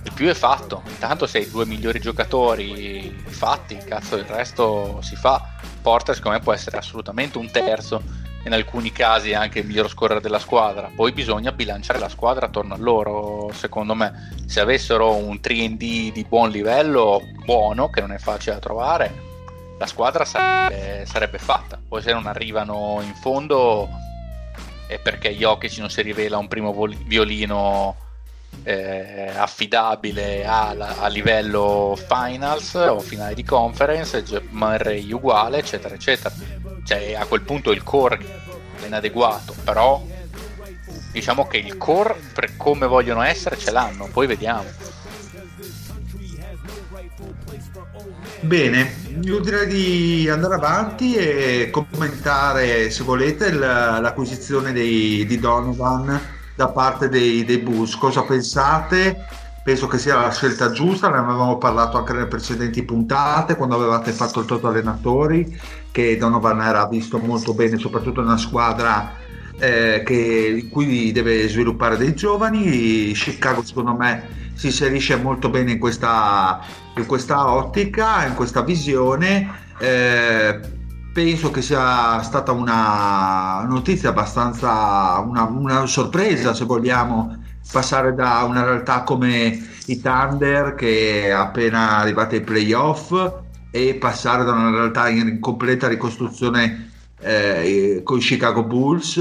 [0.03, 0.82] il più è fatto.
[0.88, 5.43] Intanto se hai due migliori giocatori fatti, cazzo, il resto si fa.
[5.82, 8.01] Porter secondo me può essere assolutamente un terzo
[8.43, 10.89] in alcuni casi anche il miglior scorrere della squadra.
[10.93, 14.30] Poi bisogna bilanciare la squadra attorno a loro, secondo me.
[14.45, 19.30] Se avessero un 3D di buon livello, buono, che non è facile da trovare,
[19.82, 21.79] la squadra sarebbe, sarebbe fatta.
[21.88, 23.89] Poi se non arrivano in fondo
[24.88, 26.71] è perché Jokic non si rivela un primo
[27.05, 27.95] violino
[28.63, 36.32] eh, affidabile a, a, livello finals o finale di conference, Murray uguale, eccetera, eccetera.
[36.86, 38.19] Cioè, a quel punto il core
[38.79, 39.99] è inadeguato, però
[41.11, 44.99] diciamo che il core per come vogliono essere ce l'hanno, poi vediamo.
[48.43, 56.19] Bene, io direi di andare avanti e commentare, se volete, l'acquisizione dei, di Donovan
[56.55, 57.95] da parte dei, dei Bulls.
[57.95, 59.25] Cosa pensate?
[59.63, 64.11] Penso che sia la scelta giusta, ne avevamo parlato anche nelle precedenti puntate quando avevate
[64.11, 65.59] fatto il toto allenatori,
[65.91, 69.13] che Donovan era visto molto bene, soprattutto in una squadra
[69.59, 73.11] eh, che, in cui deve sviluppare dei giovani.
[73.13, 76.62] Chicago secondo me si inserisce molto bene in questa,
[76.95, 79.49] in questa ottica, in questa visione.
[79.80, 80.60] Eh,
[81.14, 87.38] penso che sia stata una notizia abbastanza una, una, sorpresa se vogliamo
[87.72, 93.14] passare da una realtà come i Thunder che è appena arrivata ai playoff
[93.72, 96.90] e passare da una realtà in completa ricostruzione
[97.22, 99.19] eh, con i Chicago Bulls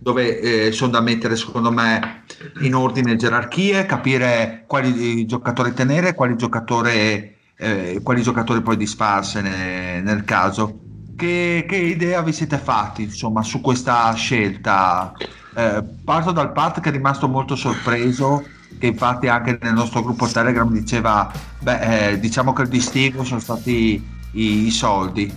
[0.00, 2.24] dove eh, sono da mettere secondo me
[2.60, 10.24] in ordine gerarchie capire quali giocatori tenere quali giocatori, eh, quali giocatori poi disfarsene nel
[10.24, 10.82] caso
[11.16, 15.12] che, che, idea vi siete fatti insomma, su questa scelta?
[15.54, 18.44] Eh, parto dal Pat che è rimasto molto sorpreso,
[18.78, 21.30] che infatti anche nel nostro gruppo Telegram diceva,
[21.60, 25.32] beh, eh, diciamo che il distinguo sono stati i, i soldi.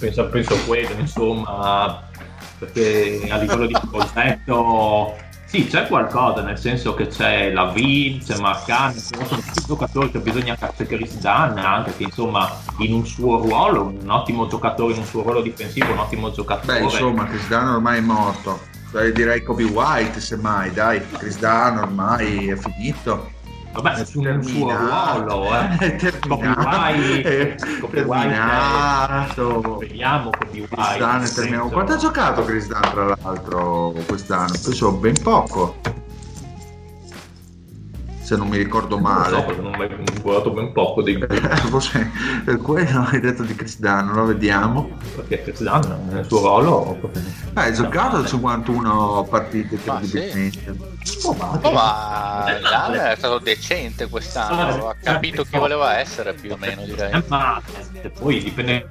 [0.00, 2.02] Penso, penso quello, insomma,
[2.58, 8.38] perché a livello di progetto sì, c'è qualcosa, nel senso che c'è la Vin, c'è
[8.38, 12.48] Marcani, sono tutti giocatori che bisogna Dunn anche che insomma
[12.78, 16.78] in un suo ruolo, un ottimo giocatore in un suo ruolo difensivo, un ottimo giocatore.
[16.78, 18.60] Beh, insomma, Chris Dunn ormai è morto.
[19.12, 23.32] Direi Kobe White, semmai, dai, Chris Dunn ormai è finito.
[23.72, 26.12] Vabbè, nel suo ruolo, eh.
[26.26, 27.54] Copyright,
[27.90, 29.76] terminato.
[29.78, 31.68] Vediamo copyright.
[31.70, 34.52] Quanto ha giocato Chris Dunn tra l'altro quest'anno?
[34.62, 35.76] Penso ben poco
[38.30, 39.30] se non mi ricordo male.
[39.30, 39.88] Non so, perché non ho mai
[40.22, 41.18] guardato ben poco di
[41.68, 42.10] Forse
[42.44, 44.90] per quello hai detto di Chris Dunn, lo vediamo.
[45.16, 47.10] Perché Chris Dunn nel suo ruolo...
[47.52, 50.76] Beh, hai giocato 51 partite credibilmente.
[51.02, 51.26] Sì.
[51.26, 56.52] Oh, ma, oh, ma Dunn è stato decente quest'anno, ha capito chi voleva essere più
[56.52, 57.10] o meno direi.
[57.10, 57.60] Eh, ma
[58.16, 58.88] poi dipende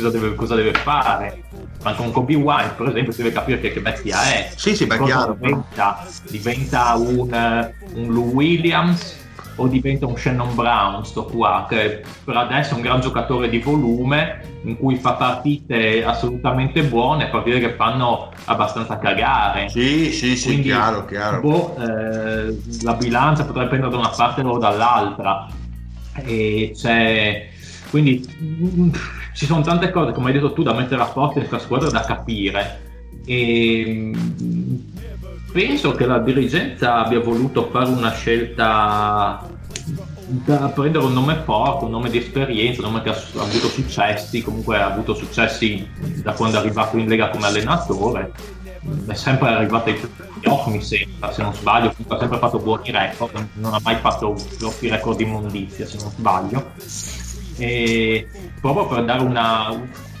[0.00, 1.42] cosa deve, cosa deve fare.
[1.82, 4.50] Ma con Kobe White per esempio si deve capire che, che bestia è.
[4.54, 5.36] Sì sì beh, chiaro.
[5.38, 9.16] diventa, diventa un, un Lou Williams
[9.60, 13.58] o diventa un Shannon Brown sto qua che per adesso è un gran giocatore di
[13.58, 19.68] volume in cui fa partite assolutamente buone partite che fanno abbastanza cagare.
[19.68, 21.40] Sì sì sì Quindi, chiaro chiaro.
[21.40, 25.46] boh, eh, la bilancia potrebbe prendere da una parte o dall'altra.
[26.24, 27.48] E c'è
[27.90, 28.90] quindi mh,
[29.34, 31.90] ci sono tante cose, come hai detto tu, da mettere a posto in questa squadra
[31.90, 32.86] da capire.
[33.24, 34.92] E mh,
[35.52, 39.46] penso che la dirigenza abbia voluto fare una scelta
[40.30, 44.42] da prendere un nome forte, un nome di esperienza, un nome che ha, avuto successi,
[44.42, 45.88] comunque ha avuto successi
[46.22, 48.32] da quando è arrivato in Lega come allenatore
[49.06, 49.98] è sempre arrivato ai
[50.40, 54.36] playoff mi sembra se non sbaglio ha sempre fatto buoni record non ha mai fatto
[54.58, 56.70] troppi record di immondizia se non sbaglio
[57.58, 58.26] e
[58.60, 59.78] proprio per dare una,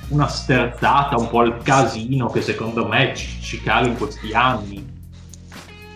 [0.08, 4.96] una sterzata un po' al casino che secondo me ci, ci cala in questi anni.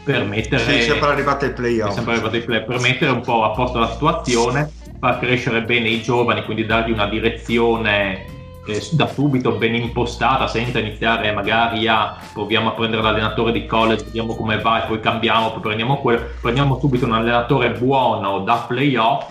[0.04, 1.92] Per mettere sì, sempre arrivato ai playoff.
[1.92, 4.70] sempre arrivato ai play, per mettere un po' a posto la situazione
[5.02, 8.24] far crescere bene i giovani quindi dargli una direzione
[8.64, 14.04] eh, da subito ben impostata senza iniziare magari a proviamo a prendere l'allenatore di college
[14.04, 16.22] vediamo come va e poi cambiamo poi prendiamo quello.
[16.40, 19.26] Prendiamo subito un allenatore buono da playoff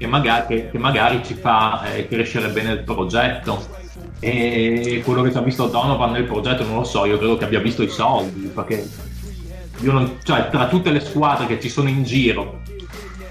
[0.00, 3.66] che magari, che, che magari ci fa eh, crescere bene il progetto.
[4.18, 7.44] e quello che ci ha visto Donovan nel progetto non lo so, io credo che
[7.44, 8.88] abbia visto i soldi, perché
[9.80, 12.62] non, cioè, tra tutte le squadre che ci sono in giro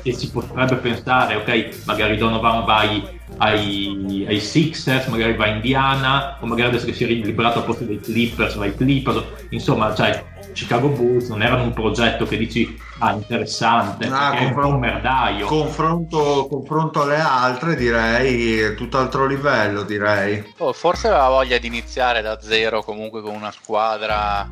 [0.03, 3.03] e si potrebbe pensare, ok, magari Donovan vai
[3.38, 7.61] ai, ai Sixers, magari va a Indiana, o magari adesso che si è liberato a
[7.63, 10.24] posto dei Clippers, vai ai Clippers, insomma, cioè,
[10.54, 15.45] Chicago Bulls non erano un progetto che dici ah interessante ah, confronto, è un merdaio
[15.45, 20.54] confronto, confronto alle altre direi tutt'altro livello direi.
[20.58, 24.50] Oh, forse aveva voglia di iniziare da zero comunque con una squadra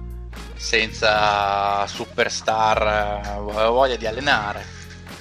[0.55, 2.81] senza superstar
[3.25, 4.75] aveva voglia di allenare.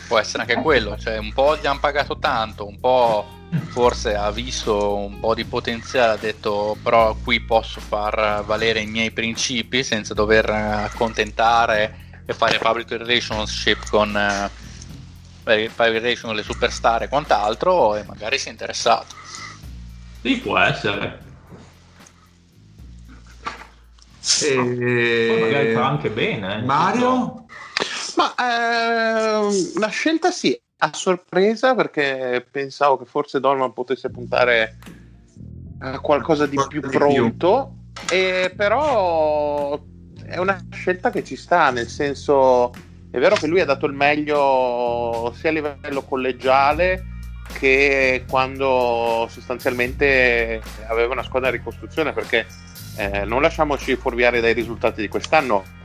[0.06, 3.35] Può essere anche quello cioè un po' gli hanno pagato tanto un po'
[3.68, 8.86] forse ha visto un po' di potenziale, ha detto però qui posso far valere i
[8.86, 14.50] miei principi senza dover accontentare e fare public relationship con uh,
[15.44, 19.14] public relation con le superstar e quant'altro e magari si è interessato.
[20.22, 21.24] Sì, può essere.
[24.42, 25.38] E...
[25.40, 26.56] magari fa anche bene.
[26.56, 27.46] Eh, Mario?
[28.16, 34.76] Ma eh, una scelta sì, a sorpresa perché pensavo che forse Dolman potesse puntare
[35.80, 36.80] a qualcosa di più.
[36.80, 37.74] pronto,
[38.10, 39.80] e però
[40.24, 42.70] è una scelta che ci sta, nel senso
[43.10, 47.14] è vero che lui ha dato il meglio sia a livello collegiale
[47.58, 52.46] che quando sostanzialmente aveva una squadra in ricostruzione perché
[52.96, 55.75] eh, non lasciamoci fuorviare dai risultati di quest'anno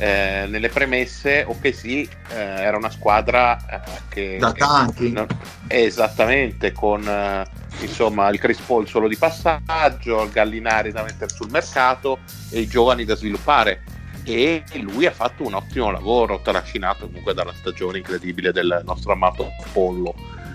[0.00, 4.36] eh, nelle premesse, ok sì, eh, era una squadra eh, che...
[4.40, 5.12] Da tanti.
[5.12, 5.26] No,
[5.68, 7.46] esattamente, con eh,
[7.82, 12.66] insomma il Chris Paul solo di passaggio, il Gallinari da mettere sul mercato e i
[12.66, 13.82] giovani da sviluppare.
[14.24, 19.50] E lui ha fatto un ottimo lavoro, trascinato comunque dalla stagione incredibile del nostro amato
[19.72, 20.14] Pollo.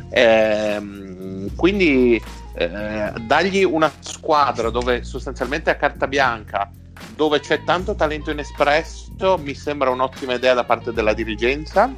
[0.10, 2.20] Ehm, quindi
[2.56, 6.72] eh, dargli una squadra dove sostanzialmente a carta bianca
[7.16, 11.94] dove c'è tanto talento inespresso, mi sembra un'ottima idea da parte della dirigenza.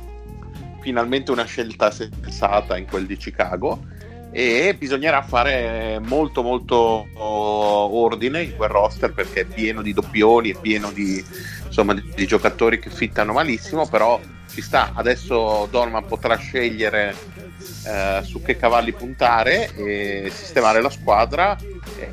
[0.81, 3.79] Finalmente una scelta sensata in quel di Chicago
[4.31, 10.57] e bisognerà fare molto molto ordine in quel roster perché è pieno di doppioni, è
[10.59, 11.23] pieno di,
[11.65, 14.91] insomma, di, giocatori che fittano malissimo, però ci sta.
[14.93, 17.15] Adesso Dolman potrà scegliere
[17.87, 21.55] eh, su che cavalli puntare e sistemare la squadra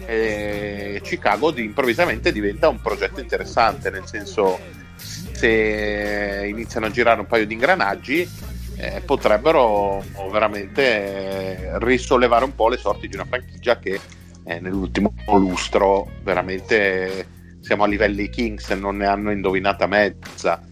[0.07, 4.61] e Chicago improvvisamente diventa un progetto interessante nel senso
[4.95, 8.29] se iniziano a girare un paio di ingranaggi
[8.77, 13.99] eh, potrebbero veramente risollevare un po' le sorti di una franchigia che
[14.45, 17.27] eh, nell'ultimo lustro veramente
[17.61, 20.62] siamo a livelli Kings non ne hanno indovinata mezza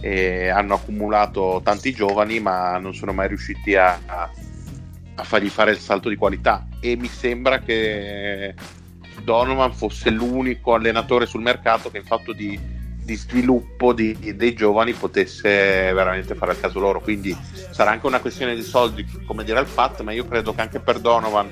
[0.00, 4.30] e hanno accumulato tanti giovani ma non sono mai riusciti a, a
[5.14, 6.66] a fargli fare il salto di qualità.
[6.80, 8.54] E mi sembra che
[9.22, 12.58] Donovan fosse l'unico allenatore sul mercato che in fatto di,
[13.04, 17.00] di sviluppo di, dei giovani potesse veramente fare il caso loro.
[17.00, 17.36] Quindi
[17.70, 20.80] sarà anche una questione di soldi come dirà il Pat ma io credo che anche
[20.80, 21.48] per Donovan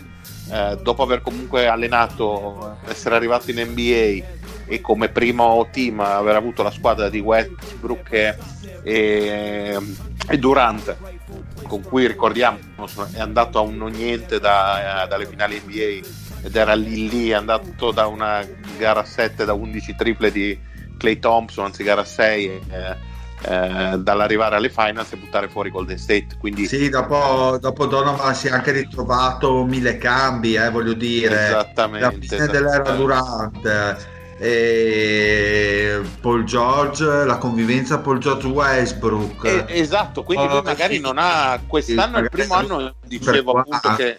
[0.53, 6.63] eh, dopo aver comunque allenato essere arrivato in NBA e come primo team aver avuto
[6.63, 8.37] la squadra di Westbrook e,
[8.83, 9.79] e,
[10.29, 10.97] e Durant
[11.67, 12.59] con cui ricordiamo
[13.13, 17.91] è andato a un niente da, dalle finali NBA ed era lì lì è andato
[17.91, 18.47] da una
[18.79, 20.59] gara 7 da 11 triple di
[20.97, 23.09] Clay Thompson anzi gara 6 eh,
[23.43, 28.49] eh, dall'arrivare alle finals e buttare fuori Golden State quindi sì dopo, dopo Donovan si
[28.49, 31.47] è anche ritrovato mille cambi eh, voglio dire.
[31.47, 33.97] Esattamente la fine dell'era Durant
[34.39, 35.80] e
[36.21, 39.45] Paul George, la convivenza Paul George Westbrook.
[39.45, 44.17] Eh, esatto, quindi oh, magari sì, non ha quest'anno il primo anno dicevo appunto che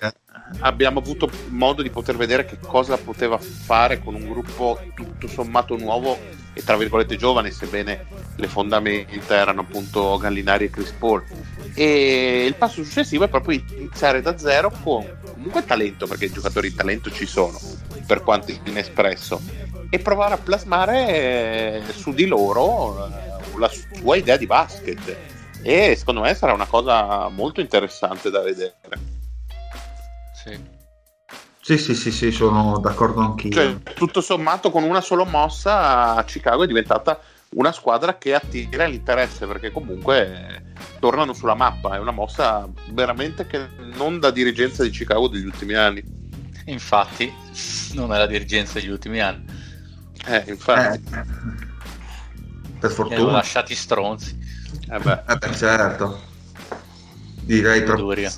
[0.59, 5.77] abbiamo avuto modo di poter vedere che cosa poteva fare con un gruppo tutto sommato
[5.77, 6.17] nuovo
[6.53, 8.05] e tra virgolette giovane, sebbene
[8.35, 11.23] le fondamenta erano appunto Gallinari e Chris Paul.
[11.73, 16.69] E il passo successivo è proprio iniziare da zero con comunque talento, perché i giocatori
[16.69, 17.57] di talento ci sono,
[18.05, 19.41] per quanto inespresso
[19.93, 25.17] e provare a plasmare eh, su di loro eh, la sua idea di basket
[25.61, 28.79] e secondo me sarà una cosa molto interessante da vedere
[30.33, 30.79] sì
[31.63, 33.51] sì, sì, sì, sì, sono d'accordo anch'io.
[33.51, 37.19] Cioè, tutto sommato, con una sola mossa, Chicago è diventata
[37.51, 41.95] una squadra che attira l'interesse perché comunque tornano sulla mappa.
[41.95, 46.03] È una mossa veramente che non da dirigenza di Chicago degli ultimi anni.
[46.65, 47.31] Infatti,
[47.93, 49.45] non è la dirigenza degli ultimi anni.
[50.25, 51.03] Eh, infatti.
[51.13, 51.23] Eh,
[52.79, 53.31] per fortuna.
[53.31, 54.37] lasciati stronzi.
[54.89, 55.23] Eh beh.
[55.27, 56.21] Eh beh certo.
[57.41, 58.29] Direi proprio.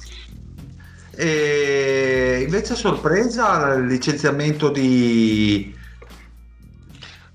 [1.15, 5.75] E invece sorpresa il licenziamento di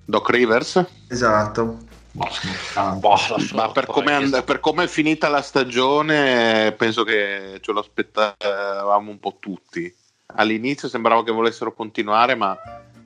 [0.04, 0.84] Doc Rivers?
[1.08, 1.86] Esatto.
[2.12, 3.16] Boh,
[3.52, 9.10] ma per come, and- per come, è finita la stagione, penso che ce lo aspettavamo
[9.10, 9.94] un po' tutti.
[10.34, 12.56] All'inizio sembrava che volessero continuare, ma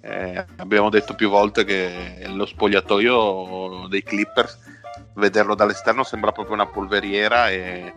[0.03, 4.59] eh, abbiamo detto più volte che lo spogliatoio dei Clippers,
[5.15, 7.93] vederlo dall'esterno sembra proprio una polveriera e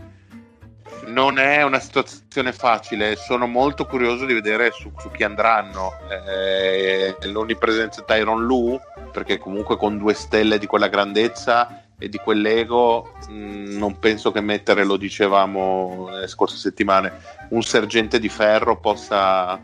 [1.07, 3.15] non è una situazione facile.
[3.15, 5.93] Sono molto curioso di vedere su, su chi andranno.
[6.09, 8.79] Eh, l'onnipresenza Tyron Lu,
[9.11, 14.31] perché comunque con due stelle di quella grandezza e di quell'ego, mh, mm, non penso
[14.31, 17.13] che mettere, lo dicevamo nelle scorse settimane,
[17.49, 19.59] un sergente di ferro possa,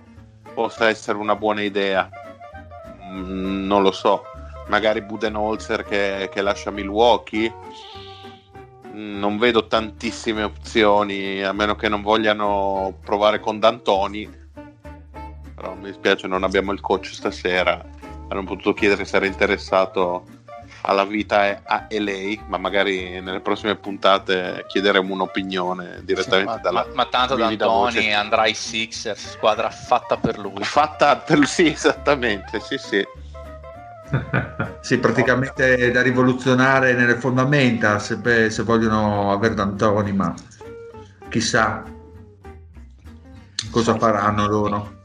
[0.54, 2.10] possa essere una buona idea.
[3.12, 4.24] Mm, non lo so.
[4.68, 7.54] Magari Budenholzer che, che lascia Milwaukee.
[8.94, 14.40] Non vedo tantissime opzioni a meno che non vogliano provare con D'Antoni.
[15.56, 17.84] Però mi dispiace non abbiamo il coach stasera.
[18.30, 20.26] Hanno potuto chiedere se era interessato
[20.82, 26.86] alla vita a LA ma magari nelle prossime puntate chiederemo un'opinione direttamente sì, ma, dalla
[26.88, 30.64] ma, ma tanto D'Antoni andrà ai Sixers squadra fatta per lui.
[30.64, 33.06] Fatta per lui sì esattamente sì sì.
[34.82, 40.34] Sì, praticamente da rivoluzionare nelle fondamenta se, se vogliono avere D'Antoni, ma
[41.30, 41.84] chissà
[43.70, 45.00] cosa faranno loro.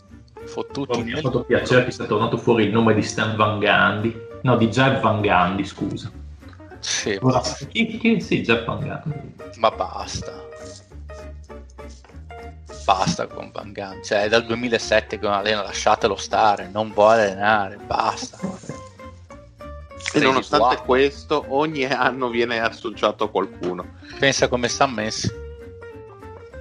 [0.45, 1.03] Fottuti.
[1.03, 4.57] Mi ha fatto piacere che sia tornato fuori il nome di Stan Van Gandhi, no,
[4.57, 6.11] di Jeff Van Gandhi, scusa.
[6.79, 9.35] Sì, Ora, chi, chi, sì, Jeff Van Gandhi.
[9.57, 10.45] Ma basta.
[12.85, 17.23] Basta con Van Gandhi, cioè è dal 2007 che non allena, lasciatelo stare, non vuole
[17.23, 18.39] allenare, basta.
[20.13, 23.97] E nonostante questo, ogni anno viene associato a qualcuno.
[24.19, 25.29] Pensa come sta messi.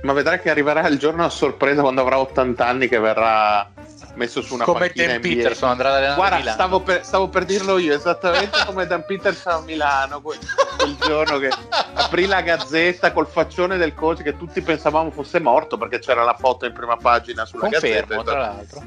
[0.01, 3.71] Ma vedrai che arriverà il giorno a sorpresa quando avrà 80 anni che verrà
[4.15, 7.77] messo su una come Dan Peterson andrà ad allenare Guarda, stavo per, stavo per, dirlo
[7.77, 10.37] io, esattamente come Dan Peterson a Milano, quel,
[10.77, 11.49] quel giorno che
[11.93, 16.35] aprì la gazzetta col faccione del coach che tutti pensavamo fosse morto perché c'era la
[16.35, 18.23] foto in prima pagina sulla Confermo, gazzetta.
[18.23, 18.83] tra l'altro.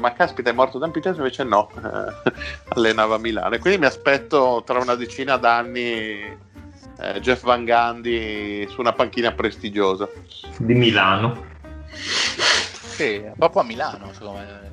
[0.00, 2.32] Ma caspita, è morto Dan Peterson, invece no, eh,
[2.74, 3.54] allenava a Milano.
[3.54, 6.48] E quindi mi aspetto tra una decina d'anni
[7.00, 10.08] eh, Jeff Van Gandhi su una panchina prestigiosa.
[10.58, 11.48] Di Milano.
[13.00, 14.68] Sì, proprio a Milano, secondo me.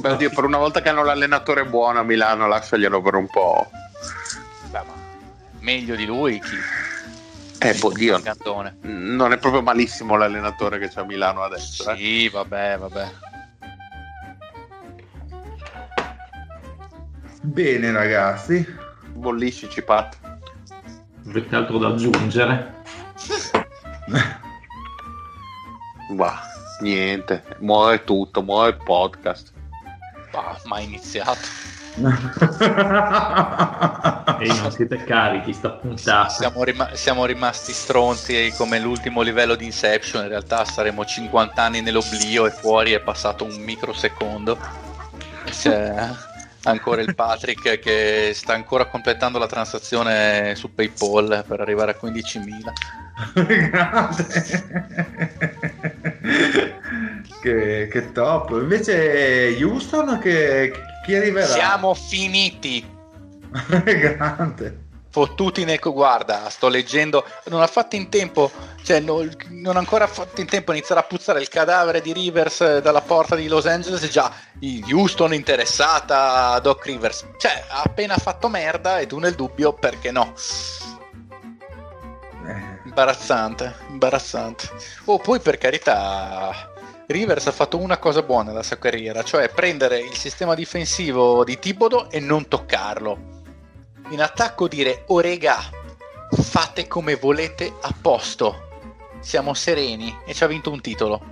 [0.00, 3.68] Beh, oddio, per una volta che hanno l'allenatore buono a Milano, lasciaglielo per un po'.
[4.70, 4.94] Beh, ma
[5.58, 6.56] meglio di lui chi?
[7.58, 8.22] Eh, boh, Dio,
[8.80, 11.94] non è proprio malissimo l'allenatore che c'è a Milano adesso.
[11.94, 12.30] Sì, eh.
[12.30, 13.12] vabbè, vabbè.
[17.42, 18.66] Bene, ragazzi.
[19.12, 20.16] Bolliscici, Pat.
[21.26, 22.76] Avete altro da aggiungere?
[26.10, 26.40] Bah,
[26.80, 29.52] niente, muore tutto, muore il podcast.
[30.30, 31.66] Bah, mai iniziato.
[34.40, 36.28] Ehi, non siete carichi, sta puntata.
[36.28, 40.22] Siamo, rim- siamo, rimasti stronzi come l'ultimo livello di Inception.
[40.22, 44.56] In realtà saremo 50 anni nell'oblio e fuori è passato un microsecondo.
[45.50, 46.08] C'è
[46.64, 53.07] ancora il Patrick che sta ancora completando la transazione su PayPal per arrivare a 15.000.
[57.40, 58.50] che, che, top.
[58.50, 60.72] Invece Houston che,
[61.04, 61.46] chi arriverà?
[61.46, 62.86] Siamo finiti.
[63.84, 64.86] Grande.
[65.10, 68.52] Fottuti nel guarda, sto leggendo, non ha fatto in tempo,
[68.84, 72.12] cioè non, non ha ancora fatto in tempo a iniziare a puzzare il cadavere di
[72.12, 74.30] Rivers dalla porta di Los Angeles, già
[74.92, 77.24] Houston interessata a Doc Rivers.
[77.38, 80.34] Cioè, ha appena fatto merda e tu nel dubbio perché no?
[82.88, 84.68] Imbarazzante, imbarazzante.
[85.04, 86.72] Oh, poi per carità,
[87.06, 91.58] Rivers ha fatto una cosa buona nella sua carriera, cioè prendere il sistema difensivo di
[91.58, 93.44] Tibodo e non toccarlo.
[94.08, 95.58] In attacco dire, oh regà,
[96.30, 98.66] fate come volete a posto.
[99.20, 101.22] Siamo sereni e ci ha vinto un titolo.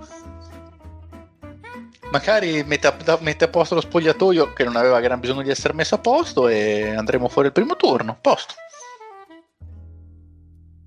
[2.11, 5.73] Magari mette a, mette a posto lo spogliatoio che non aveva gran bisogno di essere
[5.73, 8.15] messo a posto e andremo fuori il primo turno.
[8.21, 8.53] Posto.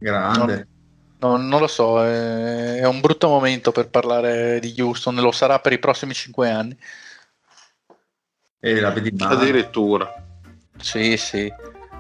[0.01, 0.67] Grande.
[1.19, 5.31] Non, non, non lo so, è, è, un brutto momento per parlare di Houston, lo
[5.31, 6.77] sarà per i prossimi cinque anni.
[8.59, 9.35] E la vedi male.
[9.35, 10.13] Addirittura.
[10.79, 11.53] Sì, sì.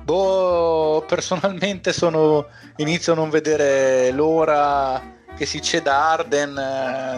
[0.03, 6.59] Boh, personalmente sono, inizio a non vedere l'ora che si ceda Arden,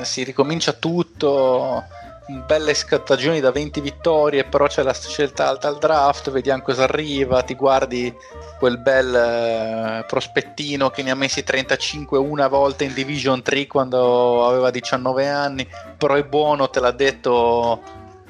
[0.00, 1.84] eh, si ricomincia tutto.
[2.26, 7.42] Belle stagioni da 20 vittorie, però c'è la scelta alta al draft, vediamo cosa arriva,
[7.42, 8.14] ti guardi
[8.58, 14.46] quel bel eh, prospettino che ne ha messi 35 una volta in Division 3 quando
[14.46, 17.82] aveva 19 anni, però è buono, te l'ha detto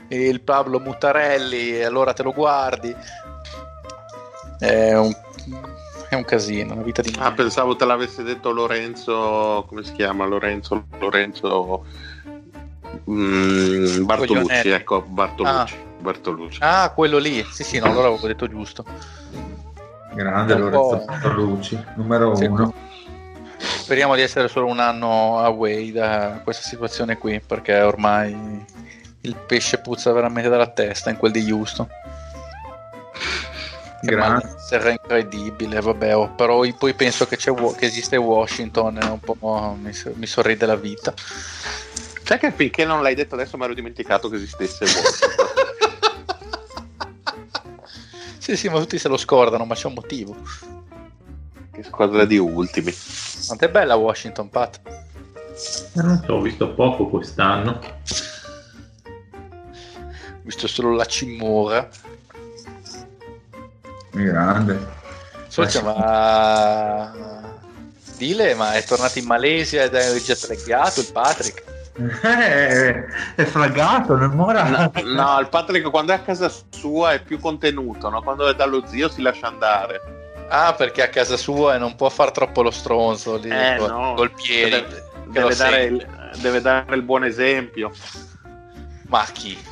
[0.08, 2.94] il Pablo Mutarelli, e allora te lo guardi.
[4.58, 5.12] È un,
[6.08, 7.14] è un casino, una vita di...
[7.18, 10.24] Ah, pensavo te l'avesse detto Lorenzo, come si chiama?
[10.24, 11.84] Lorenzo, Lorenzo
[13.10, 14.70] mm, Bartolucci, Coglionelli.
[14.70, 15.74] ecco, Bartolucci.
[15.74, 15.90] Ah.
[16.00, 16.58] Bartolucci.
[16.62, 18.84] Ah, quello lì, sì sì, no, allora avevo detto giusto.
[20.14, 21.04] Grande Lorenzo.
[21.06, 22.44] Bartolucci, numero Sì.
[22.44, 22.72] uno.
[23.58, 28.64] Speriamo di essere solo un anno away da questa situazione qui, perché ormai
[29.20, 31.86] il pesce puzza veramente dalla testa in quel di Houston.
[34.56, 40.26] Sarà incredibile, vabbè, oh, però poi penso che, che esiste Washington un po' mi, mi
[40.26, 41.14] sorride la vita.
[42.24, 45.46] Sai che finché non l'hai detto adesso mi ero dimenticato che esistesse Washington.
[48.42, 50.34] Sì, sì, ma tutti se lo scordano, ma c'è un motivo.
[51.70, 52.92] che squadra di ultimi.
[53.46, 54.80] Quanto è bella Washington, Pat?
[54.84, 57.78] Eh, Non so, ho visto poco quest'anno.
[59.32, 61.88] Ho visto solo la Cimora.
[64.10, 64.88] Grande.
[65.46, 67.12] Scusa, ma...
[68.16, 71.62] Dile, ma è tornato in Malesia ed è già traggato il Patrick?
[71.94, 73.04] Eh,
[73.34, 74.64] è flaggato, non mora.
[74.68, 78.22] No, no, il Patrick quando è a casa sua è più contenuto, no?
[78.22, 80.20] quando è dallo zio si lascia andare.
[80.48, 83.90] Ah, perché a casa sua e non può far troppo lo stronzo lì, Eh, col,
[83.90, 84.14] no.
[84.14, 84.70] col piedi.
[84.70, 86.06] Deve, deve dare il,
[86.40, 87.90] deve dare il buon esempio.
[89.08, 89.62] Ma chi?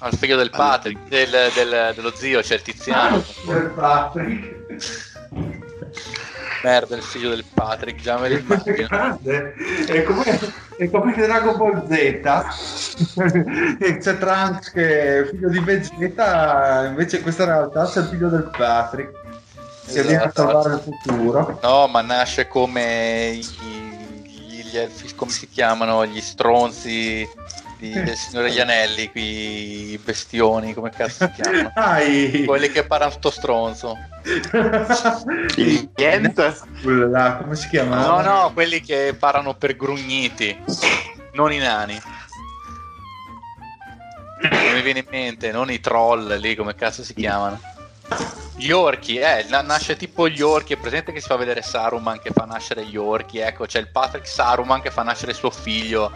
[0.00, 3.22] Al figlio del Patrick, del- del- dello zio, c'è il Tiziano.
[6.62, 8.86] Merda, il figlio del Patrick, già me lo immagino.
[8.88, 9.54] Grande.
[9.86, 10.40] È come,
[10.76, 11.92] è come Dragon Ball Z
[13.80, 18.28] e c'è Trunks che è figlio di Vegeta invece in questa realtà c'è il figlio
[18.28, 19.10] del Patrick
[19.86, 20.42] che viene a Esatto.
[20.42, 27.28] salvare il futuro No, ma nasce come gli, gli elfi, come si chiamano, gli stronzi
[27.82, 31.72] di- del Signore degli Anelli, qui i bestioni, come cazzo si chiamano?
[31.74, 32.44] Dai.
[32.44, 33.98] Quelli che parlano sto stronzo.
[35.96, 36.56] Niente?
[36.82, 38.06] Come si chiama?
[38.06, 40.56] No, no, quelli che parlano per grugniti,
[41.32, 42.00] non i nani.
[44.42, 47.60] Non mi viene in mente, non i troll lì, come cazzo si chiamano.
[48.56, 52.20] Gli orchi, eh, na- nasce tipo gli orchi, è presente che si fa vedere Saruman
[52.20, 56.12] che fa nascere gli orchi, ecco, c'è il Patrick Saruman che fa nascere suo figlio.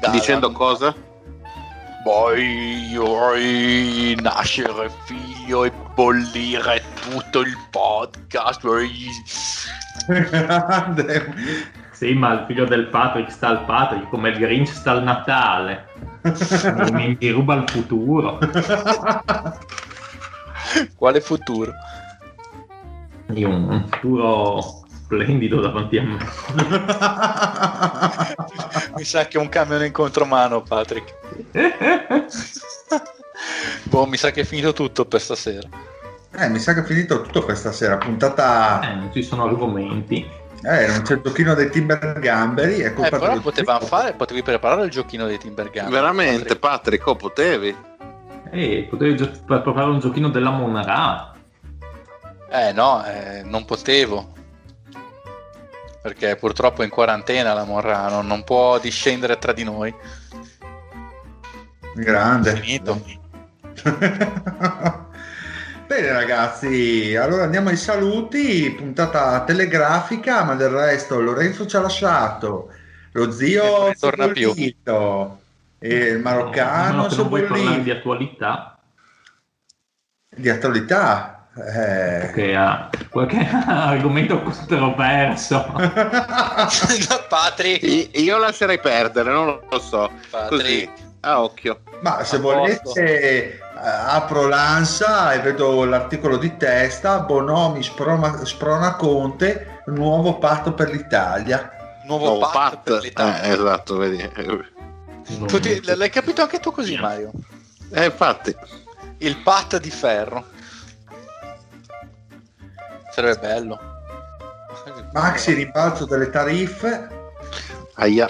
[0.00, 0.94] Da- Dicendo cosa?
[2.04, 8.64] Oi, nascere figlio e bollire tutto il podcast.
[11.92, 15.88] Sì, ma il figlio del Patrick sta al Patrick, come il Grinch sta al Natale.
[16.92, 18.38] mi, mi ruba il futuro.
[20.96, 21.72] Quale futuro?
[23.34, 24.79] Io ho un futuro
[25.10, 26.16] splendido davanti a me.
[28.94, 31.12] Mi sa che è un camion in contromano, Patrick.
[33.84, 35.68] boh, mi sa che è finito tutto per stasera.
[36.36, 37.96] Eh, mi sa che è finito tutto questa sera.
[37.96, 38.80] Puntata.
[38.82, 40.28] Eh, non ci sono argomenti.
[40.62, 42.80] Eh, non c'è il giochino dei Timber Gamberi.
[42.80, 45.90] È Eh, però potevamo fare, potevi preparare il giochino dei Timber Gun.
[45.90, 47.74] Veramente, Patrick, oh, potevi?
[48.50, 51.32] Eh, potevi gio- per provare un giochino della Monara.
[52.50, 54.38] Eh no, eh, non potevo.
[56.02, 59.94] Perché purtroppo è in quarantena la Morrano, non può discendere tra di noi.
[61.94, 62.56] Grande.
[62.56, 63.02] Finito.
[65.90, 72.72] Bene ragazzi, allora andiamo ai saluti, puntata telegrafica, ma del resto Lorenzo ci ha lasciato,
[73.10, 74.54] lo zio non è più.
[74.54, 78.78] e il maroccano No, è non vuoi parlare di attualità.
[80.28, 81.39] Di attualità.
[81.56, 82.30] Eh.
[82.32, 85.66] Che ha qualche argomento controverso.
[87.28, 90.10] Patrick, I- Io lascerei perdere, non lo so.
[90.48, 90.88] Così,
[91.20, 91.80] a occhio.
[92.02, 92.58] Ma se A posto.
[92.58, 100.72] volete eh, apro l'ansa e vedo l'articolo di testa, Bonomi sprona, sprona Conte, nuovo patto
[100.72, 101.72] per l'Italia.
[102.06, 102.80] Nuovo, Nuovo patto Pat.
[102.82, 103.42] per l'Italia.
[103.42, 104.30] Eh, esatto, vedi.
[104.36, 107.30] Non- Tu ti- l'hai capito anche tu così, Mario?
[107.92, 108.54] Eh, infatti.
[109.18, 110.46] Il pat di ferro.
[113.20, 113.78] Sarebbe bello.
[115.12, 117.08] Maxi ribalzo delle tariffe.
[117.94, 118.28] Aia.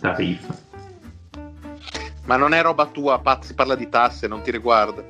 [0.00, 0.54] tariffa.
[2.24, 5.02] Ma non è roba tua, Pat, si parla di tasse, non ti riguarda.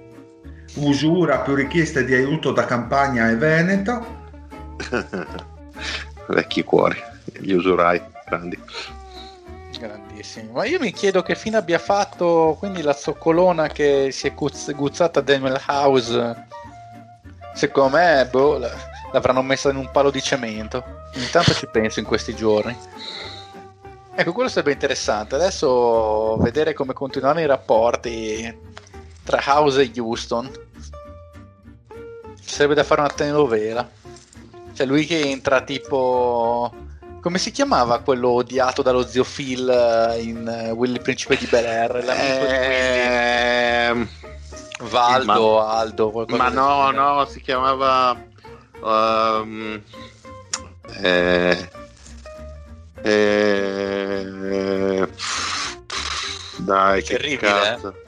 [0.77, 4.23] Usura più richieste di aiuto da Campania e Veneto.
[6.29, 6.97] Vecchi cuori,
[7.39, 8.59] gli usurai grandi.
[9.79, 10.15] Grandi.
[10.25, 10.51] bellissimi.
[10.51, 14.73] Ma io mi chiedo che fine abbia fatto quindi la zoccolona che si è guz-
[14.73, 16.47] guzzata Daniel House.
[17.55, 20.83] Secondo me, boh, la- l'avranno messa in un palo di cemento.
[21.15, 22.77] Intanto ci penso in questi giorni.
[24.13, 25.37] Ecco, quello sarebbe interessante.
[25.37, 28.53] Adesso vedere come continuano i rapporti
[29.23, 30.51] tra House e Houston.
[32.41, 33.89] Ci sarebbe da fare una telenovela.
[34.73, 36.75] Cioè, lui che entra tipo.
[37.21, 41.65] Come si chiamava quello odiato dallo zio Phil eh, in eh, Willy Principe di Bel
[41.65, 41.93] Air?
[43.95, 44.09] Willy.
[44.81, 48.33] Valdo, Aldo, qualcosa ma no, no, si chiamava.
[48.85, 49.83] Ehm,
[51.03, 51.71] eh,
[53.03, 55.09] eh,
[56.59, 58.04] dai, che Terribile, cazzo.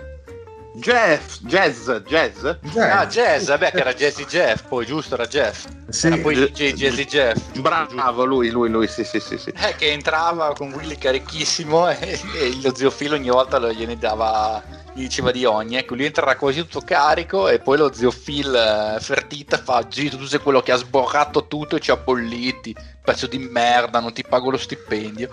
[0.78, 2.44] Jeff, Jazz, Jazz?
[2.76, 5.66] Ah, Jazz, vabbè, che era Jazzy Jeff, poi giusto, era Jeff.
[5.88, 7.58] Sì, Era poi DJ Jazzy Jeff.
[7.58, 9.50] Bravo, lui, lui, lui, sì, sì, sì, sì.
[9.56, 13.96] Eh, che entrava con Willy carichissimo e, e lo zio Phil ogni volta lo, gliene
[13.96, 14.62] dava,
[14.92, 15.76] gli diceva di ogni.
[15.76, 20.18] Ecco, lui entrerà quasi tutto carico e poi lo zio Phil eh, fertita fa Gito,
[20.18, 22.76] tu sei quello che ha sborrato tutto e ci ha bolliti.
[23.02, 25.30] Pezzo di merda, non ti pago lo stipendio.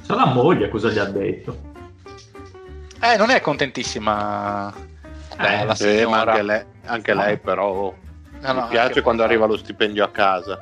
[0.00, 1.72] Sa la moglie cosa gli ha detto.
[3.12, 4.72] Eh, non è contentissima
[5.38, 7.94] Eh, la Sì, ma anche lei, anche lei però
[8.40, 10.58] No, no, mi piace quando arriva lo stipendio a casa.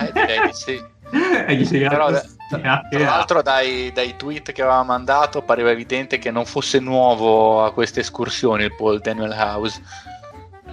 [0.00, 0.90] Eh, direi di sì.
[1.88, 6.80] Però, anche- Tra l'altro dai, dai tweet che aveva mandato pareva evidente che non fosse
[6.80, 9.80] nuovo a queste escursioni il Paul Daniel House.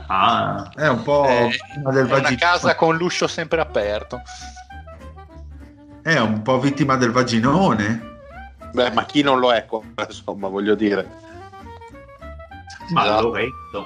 [0.07, 1.51] Ah, è un po' Eh,
[1.91, 4.21] del è una casa con l'uscio sempre aperto.
[6.01, 8.18] è un po' vittima del vaginone.
[8.71, 11.09] Beh, ma chi non lo è, co- insomma, voglio dire.
[12.89, 13.21] ma Esatto.
[13.27, 13.85] Lorenzo.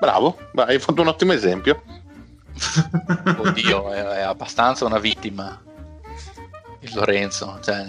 [0.00, 1.82] Bravo, beh, hai fatto un ottimo esempio.
[3.38, 5.60] Oddio, è, è abbastanza una vittima.
[6.80, 7.84] Il Lorenzo, cioè,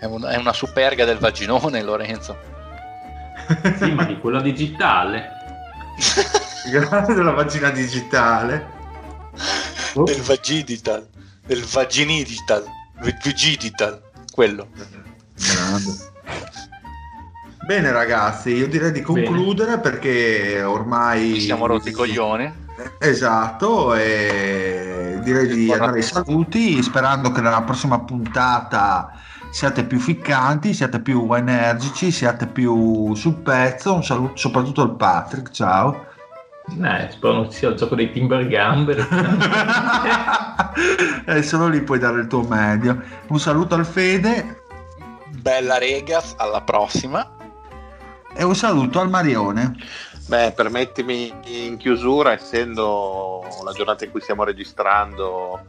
[0.00, 2.36] è, un- è una superga del vaginone Lorenzo.
[3.78, 5.28] Sì, ma di quella digitale.
[6.70, 8.70] Grazie della vagina digitale.
[9.94, 11.08] del vagidital,
[11.44, 12.64] del vaginidital,
[13.00, 14.00] vagidital,
[14.32, 14.66] quello.
[15.36, 16.10] Grande.
[17.64, 22.60] Bene ragazzi, io direi di concludere perché ormai Ci siamo rotti i coglioni.
[22.98, 29.12] Esatto, e direi di Buona andare ai saluti sperando che nella prossima puntata
[29.50, 33.94] siate più ficcanti, siate più energici, siate più sul pezzo.
[33.94, 36.06] Un saluto soprattutto al Patrick, ciao.
[36.64, 38.98] Eh, spero non sia il gioco dei Timber Gamber.
[41.26, 43.00] e solo lì puoi dare il tuo meglio.
[43.28, 44.60] Un saluto al Fede
[45.42, 47.28] Bella Regas, alla prossima.
[48.34, 49.74] e un saluto al Marione.
[50.28, 55.60] Beh, permettimi in chiusura, essendo la giornata in cui stiamo registrando,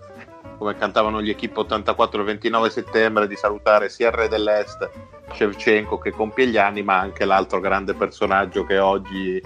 [0.60, 4.90] come cantavano gli Equipe 84 il 29 settembre, di salutare sia il re dell'Est,
[5.34, 9.42] Shevchenko, che compie gli anni, ma anche l'altro grande personaggio che oggi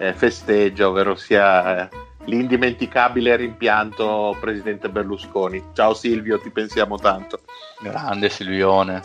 [0.00, 1.88] eh, festeggia, ovvero sia eh,
[2.24, 5.62] l'indimenticabile rimpianto presidente Berlusconi.
[5.74, 7.40] Ciao Silvio, ti pensiamo tanto.
[7.80, 9.02] Grande Silvione.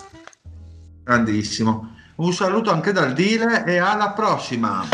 [1.03, 1.93] Grandissimo.
[2.15, 4.85] Un saluto anche dal Dile e alla prossima.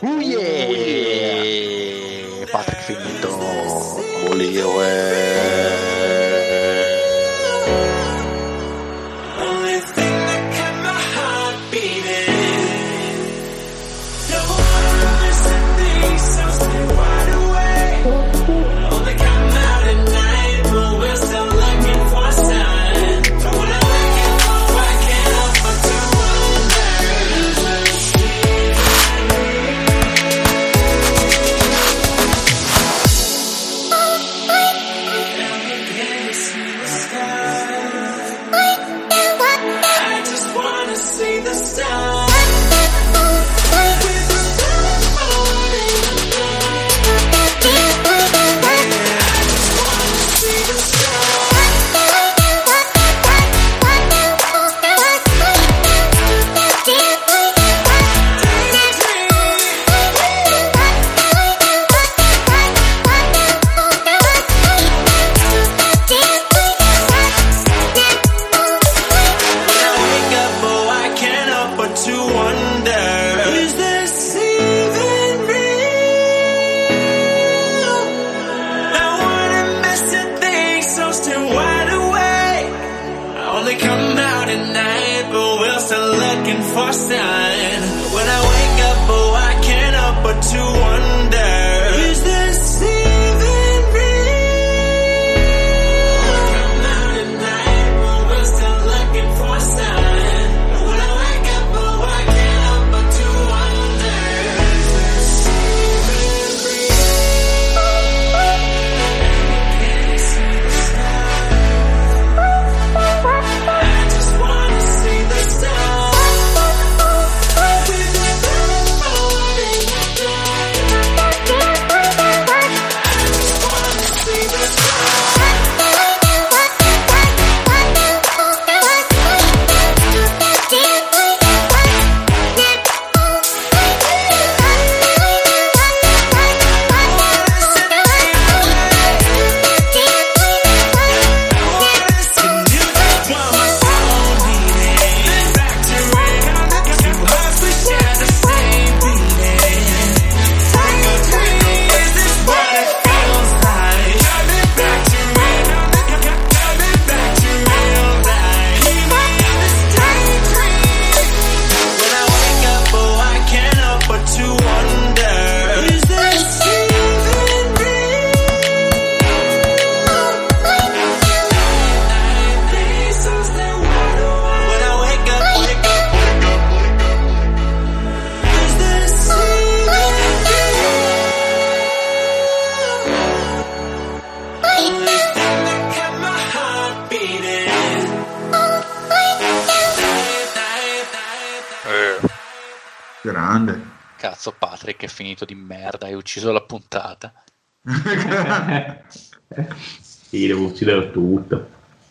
[0.00, 1.56] Uh, yeah.
[2.50, 3.34] Patrick finito.
[4.30, 5.95] Olio, eh.